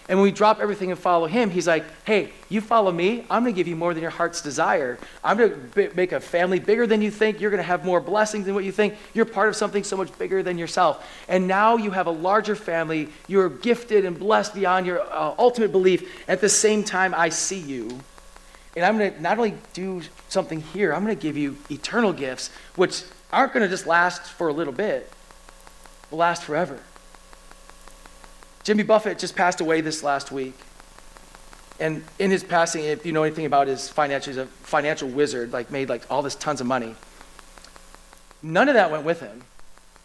And 0.08 0.18
when 0.18 0.24
we 0.24 0.32
drop 0.32 0.58
everything 0.58 0.90
and 0.90 0.98
follow 0.98 1.26
him, 1.26 1.50
he's 1.50 1.66
like, 1.66 1.84
hey, 2.04 2.32
you 2.48 2.62
follow 2.62 2.90
me, 2.90 3.26
I'm 3.28 3.42
going 3.42 3.54
to 3.54 3.56
give 3.56 3.68
you 3.68 3.76
more 3.76 3.92
than 3.92 4.00
your 4.00 4.10
heart's 4.10 4.40
desire. 4.40 4.98
I'm 5.22 5.36
going 5.36 5.50
to 5.50 5.56
b- 5.56 5.88
make 5.94 6.12
a 6.12 6.20
family 6.20 6.58
bigger 6.58 6.86
than 6.86 7.02
you 7.02 7.10
think. 7.10 7.40
You're 7.40 7.50
going 7.50 7.58
to 7.58 7.66
have 7.66 7.84
more 7.84 8.00
blessings 8.00 8.46
than 8.46 8.54
what 8.54 8.64
you 8.64 8.72
think. 8.72 8.94
You're 9.12 9.26
part 9.26 9.50
of 9.50 9.56
something 9.56 9.84
so 9.84 9.98
much 9.98 10.16
bigger 10.18 10.42
than 10.42 10.56
yourself. 10.56 11.06
And 11.28 11.46
now 11.46 11.76
you 11.76 11.90
have 11.90 12.06
a 12.06 12.10
larger 12.10 12.56
family. 12.56 13.10
You're 13.26 13.50
gifted 13.50 14.06
and 14.06 14.18
blessed 14.18 14.54
beyond 14.54 14.86
your 14.86 15.02
uh, 15.02 15.34
ultimate 15.38 15.72
belief. 15.72 16.26
At 16.26 16.40
the 16.40 16.48
same 16.48 16.84
time, 16.84 17.14
I 17.14 17.28
see 17.28 17.60
you. 17.60 18.00
And 18.76 18.86
I'm 18.86 18.96
going 18.96 19.12
to 19.12 19.20
not 19.20 19.36
only 19.36 19.54
do 19.74 20.00
something 20.30 20.62
here, 20.62 20.94
I'm 20.94 21.04
going 21.04 21.14
to 21.14 21.22
give 21.22 21.36
you 21.36 21.58
eternal 21.70 22.14
gifts, 22.14 22.48
which 22.76 23.02
aren't 23.30 23.52
going 23.52 23.62
to 23.62 23.68
just 23.68 23.86
last 23.86 24.22
for 24.22 24.48
a 24.48 24.52
little 24.54 24.72
bit, 24.72 25.12
will 26.10 26.18
last 26.18 26.44
forever. 26.44 26.78
Jimmy 28.68 28.82
Buffett 28.82 29.18
just 29.18 29.34
passed 29.34 29.62
away 29.62 29.80
this 29.80 30.02
last 30.02 30.30
week. 30.30 30.52
And 31.80 32.04
in 32.18 32.30
his 32.30 32.44
passing, 32.44 32.84
if 32.84 33.06
you 33.06 33.12
know 33.12 33.22
anything 33.22 33.46
about 33.46 33.66
his 33.66 33.88
financial, 33.88 34.30
he's 34.30 34.36
a 34.36 34.44
financial 34.44 35.08
wizard, 35.08 35.54
like 35.54 35.70
made 35.70 35.88
like 35.88 36.02
all 36.10 36.20
this 36.20 36.34
tons 36.34 36.60
of 36.60 36.66
money. 36.66 36.94
None 38.42 38.68
of 38.68 38.74
that 38.74 38.90
went 38.90 39.04
with 39.04 39.20
him. 39.20 39.42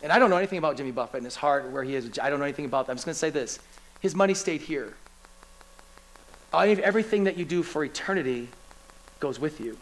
And 0.02 0.14
I 0.14 0.18
don't 0.18 0.30
know 0.30 0.38
anything 0.38 0.60
about 0.60 0.78
Jimmy 0.78 0.92
Buffett 0.92 1.18
and 1.18 1.26
his 1.26 1.36
heart, 1.36 1.72
where 1.72 1.84
he 1.84 1.94
is. 1.94 2.18
I 2.22 2.30
don't 2.30 2.40
know 2.40 2.46
anything 2.46 2.64
about 2.64 2.86
that. 2.86 2.94
I'm 2.94 2.96
just 2.96 3.06
going 3.06 3.16
to 3.16 3.20
say 3.20 3.32
this. 3.32 3.60
His 4.00 4.16
money 4.16 4.34
stayed 4.34 4.62
here. 4.62 4.94
Everything 6.54 7.26
that 7.26 7.36
you 7.36 7.44
do 7.44 7.64
for 7.64 7.84
eternity 7.84 8.48
goes 9.20 9.42
with 9.42 9.60
you. 9.60 9.78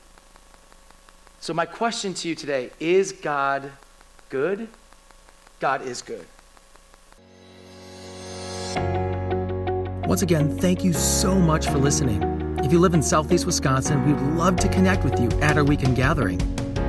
So, 1.39 1.53
my 1.53 1.67
question 1.67 2.15
to 2.15 2.27
you 2.27 2.33
today 2.33 2.71
is 2.79 3.11
God 3.11 3.71
good? 4.29 4.69
God 5.59 5.85
is 5.85 6.01
good. 6.01 6.25
Once 10.11 10.23
again, 10.23 10.57
thank 10.57 10.83
you 10.83 10.91
so 10.91 11.35
much 11.35 11.67
for 11.67 11.77
listening. 11.77 12.21
If 12.65 12.73
you 12.73 12.79
live 12.79 12.93
in 12.93 13.01
Southeast 13.01 13.45
Wisconsin, 13.45 14.05
we'd 14.05 14.19
love 14.37 14.57
to 14.57 14.67
connect 14.67 15.05
with 15.05 15.17
you 15.21 15.29
at 15.39 15.55
our 15.55 15.63
weekend 15.63 15.95
gathering. 15.95 16.37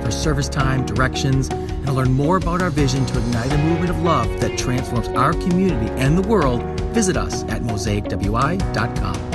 For 0.02 0.10
service 0.10 0.48
time, 0.48 0.84
directions, 0.84 1.48
and 1.48 1.86
to 1.86 1.92
learn 1.92 2.14
more 2.14 2.38
about 2.38 2.60
our 2.62 2.70
vision 2.70 3.06
to 3.06 3.18
ignite 3.20 3.52
a 3.52 3.58
movement 3.58 3.90
of 3.90 4.02
love 4.02 4.40
that 4.40 4.58
transforms 4.58 5.06
our 5.10 5.34
community 5.34 5.88
and 6.00 6.18
the 6.18 6.28
world, 6.28 6.64
visit 6.94 7.16
us 7.16 7.44
at 7.44 7.62
mosaicwi.com. 7.62 9.31